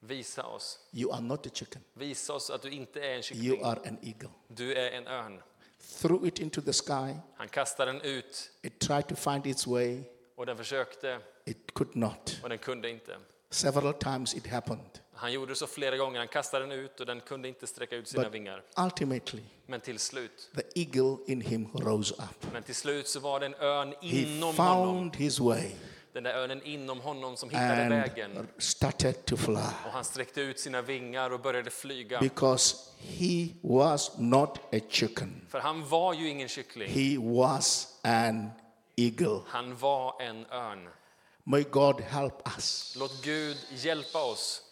Visa 0.00 0.42
oss. 0.46 0.78
you 0.92 1.12
are 1.12 1.20
not 1.20 1.46
a 1.46 1.50
chicken. 1.54 1.82
Visa 1.94 2.32
oss 2.34 2.50
att 2.50 2.62
du 2.62 2.70
inte 2.70 3.00
är 3.00 3.08
en 3.10 3.14
You 3.16 3.22
kyckling. 3.22 3.64
are 3.64 3.80
an 3.88 3.98
eagle. 4.02 4.30
Du 4.48 4.74
är 4.74 4.90
en 4.90 5.06
örn. 5.06 5.42
Threw 6.00 6.28
it 6.28 6.38
into 6.38 6.60
the 6.60 6.72
sky. 6.72 7.14
Han 7.36 7.48
kastade 7.48 7.92
den 7.92 8.00
ut 8.00 8.50
It 8.62 8.78
tried 8.78 9.08
to 9.08 9.14
find 9.16 9.46
its 9.46 9.66
way. 9.66 10.02
Och 10.38 10.46
den 10.46 10.56
försökte 10.56 11.18
It 11.44 11.74
could 11.74 11.96
not. 11.96 12.36
och 12.42 12.48
den 12.48 12.58
kunde 12.58 12.90
inte. 12.90 13.16
Several 13.50 13.94
times 13.94 14.34
it 14.34 14.46
happened. 14.46 14.98
Han 15.12 15.32
gjorde 15.32 15.54
så 15.54 15.66
flera 15.66 15.96
gånger. 15.96 16.18
Han 16.18 16.28
kastade 16.28 16.64
den 16.66 16.72
ut 16.78 17.00
och 17.00 17.06
den 17.06 17.20
kunde 17.20 17.48
inte 17.48 17.66
sträcka 17.66 17.96
ut 17.96 18.08
sina 18.08 18.22
But 18.24 18.34
vingar. 18.34 18.62
ultimately, 18.84 19.42
Men 19.66 19.80
till 19.80 19.98
slut, 19.98 20.50
the 20.56 20.80
eagle 20.80 21.16
in 21.26 21.40
him 21.40 21.68
rose 21.74 22.14
up. 22.14 22.52
men 22.52 22.62
till 22.62 22.74
slut 22.74 23.08
så 23.08 23.20
var 23.20 23.40
det 23.40 23.46
en 23.46 23.54
örn 23.54 23.94
He 24.00 24.08
inom 24.20 24.56
honom. 24.56 24.86
found 24.86 25.16
his 25.16 25.40
way 25.40 25.70
Den 26.12 26.22
där 26.22 26.34
örnen 26.34 26.62
inom 26.62 27.00
honom 27.00 27.36
som 27.36 27.48
hittade 27.50 27.88
vägen. 27.88 28.48
started 28.58 29.24
to 29.24 29.36
fly 29.36 29.54
Och 29.54 29.92
han 29.92 30.04
sträckte 30.04 30.40
ut 30.40 30.60
sina 30.60 30.82
vingar 30.82 31.30
och 31.30 31.40
började 31.40 31.70
flyga. 31.70 32.20
because 32.20 32.76
he 32.98 33.48
was 33.62 34.10
not 34.18 34.58
a 34.74 34.80
chicken. 34.88 35.46
För 35.48 35.58
han 35.60 35.88
var 35.88 36.14
ju 36.14 36.28
ingen 36.28 36.48
kyckling. 36.48 36.88
He 36.88 37.18
was 37.38 37.98
an 38.02 38.50
eagle. 38.98 39.40
Han 39.46 39.76
var 39.76 40.22
en 40.22 40.46
örn. 40.46 40.88
May 41.44 41.62
God 41.62 42.00
help 42.00 42.48
us. 42.56 42.94
Låt 42.98 43.24
Gud 43.24 43.56
hjälpa 43.70 44.24
oss. 44.24 44.62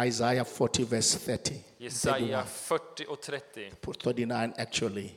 Isaiah 0.00 0.44
40, 0.44 0.84
verse 0.84 1.18
30. 1.18 1.64
Jesaja 1.78 2.44
40 2.44 3.06
och 3.06 3.20
30. 3.20 3.72
39 4.02 4.52
actually. 4.56 5.10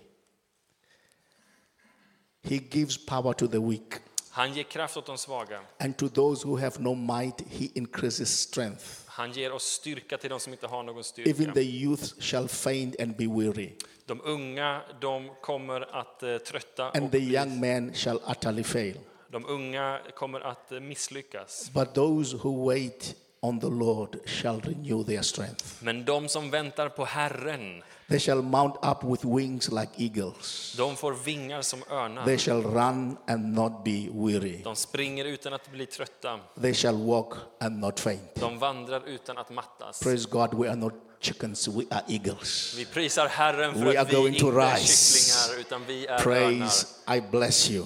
He 2.42 2.56
gives 2.72 3.06
power 3.06 3.34
to 3.34 3.48
the 3.48 3.60
weak, 3.60 4.02
Han 4.36 4.54
ger 4.54 4.64
kraft 4.64 4.98
åt 4.98 5.06
de 5.06 5.18
svaga. 5.18 5.60
and 5.80 5.98
to 5.98 6.10
those 6.10 6.48
who 6.48 6.58
have 6.58 6.80
no 6.80 6.94
might, 6.96 7.42
he 7.50 7.70
increases 7.74 8.40
strength. 8.40 8.84
Han 9.06 9.32
ger 9.32 9.52
oss 9.54 9.64
styrka 9.64 10.18
till 10.18 10.30
de 10.30 10.40
som 10.40 10.54
inte 10.54 10.68
har 10.68 10.84
någon 10.84 10.96
Even 10.96 11.04
styrka. 11.04 11.54
the 11.54 11.62
youth 11.62 12.04
shall 12.20 12.48
faint 12.48 13.02
and 13.02 13.16
be 13.18 13.28
weary, 13.28 13.72
De 14.06 14.22
unga, 14.24 14.82
de 15.02 15.30
kommer 15.42 15.96
att 15.96 16.24
eh, 16.24 16.38
trötta 16.38 16.90
and 16.90 17.04
och 17.06 17.12
the 17.12 17.18
young 17.18 17.60
men 17.60 17.94
shall 17.94 18.20
utterly 18.32 18.64
fail. 18.64 19.00
de 19.32 19.46
unga 19.46 20.00
kommer 20.16 20.40
att 20.42 20.72
eh, 20.72 20.80
misslyckas. 20.80 21.72
But 21.74 21.94
those 21.94 22.38
who 22.38 22.70
wait 22.70 23.16
on 23.42 23.60
the 23.60 23.68
Lord 23.70 24.18
shall 24.26 24.62
renew 24.62 25.04
their 25.04 25.22
strength. 25.22 25.66
Men 25.84 26.06
de 26.06 26.28
som 26.28 26.50
väntar 26.52 26.90
på 26.90 27.06
Herren, 27.06 27.84
They 28.08 28.20
shall 28.20 28.42
mount 28.42 28.76
up 28.86 29.04
with 29.04 29.26
wings 29.26 29.72
like 29.72 29.90
eagles. 29.98 30.76
de 30.78 30.96
får 30.96 31.14
vingar 31.14 31.62
som 31.62 31.84
örnar. 31.90 32.26
They 32.26 32.38
shall 32.38 32.64
run 32.64 33.18
and 33.28 33.56
not 33.56 33.84
be 33.84 34.10
weary. 34.14 34.62
De 34.64 34.76
springer 34.76 35.26
utan 35.26 35.54
att 35.54 35.72
bli 35.72 35.86
trötta. 35.86 36.40
They 36.62 36.74
shall 36.74 36.96
walk 36.96 37.34
and 37.60 37.80
not 37.80 38.00
faint. 38.00 38.36
De 38.36 38.60
vandrar 38.60 39.08
utan 39.08 39.38
att 39.38 39.50
mattas. 39.50 40.00
Praise 40.00 40.30
God, 40.30 40.54
we 40.54 40.70
are 40.70 40.76
not 40.76 40.94
chickens, 41.20 41.68
we 41.68 41.84
are 41.92 42.04
eagles. 42.08 42.76
Vi 42.78 42.86
prisar 42.86 43.28
Herren 43.28 43.74
för 43.74 43.80
We 43.80 43.90
are 43.90 44.02
att 44.02 44.14
vi 44.14 44.28
inte 44.28 44.46
är 44.46 44.78
kycklingar, 44.78 45.60
utan 45.60 45.86
vi 45.88 46.06
är 46.06 46.12
örnar. 46.12 46.24
Praise, 46.24 46.88
I 47.18 47.22
bless 47.32 47.72
you. 47.72 47.86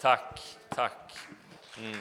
Tack, 0.00 0.40
tack. 0.74 1.12
Mm. 1.78 1.98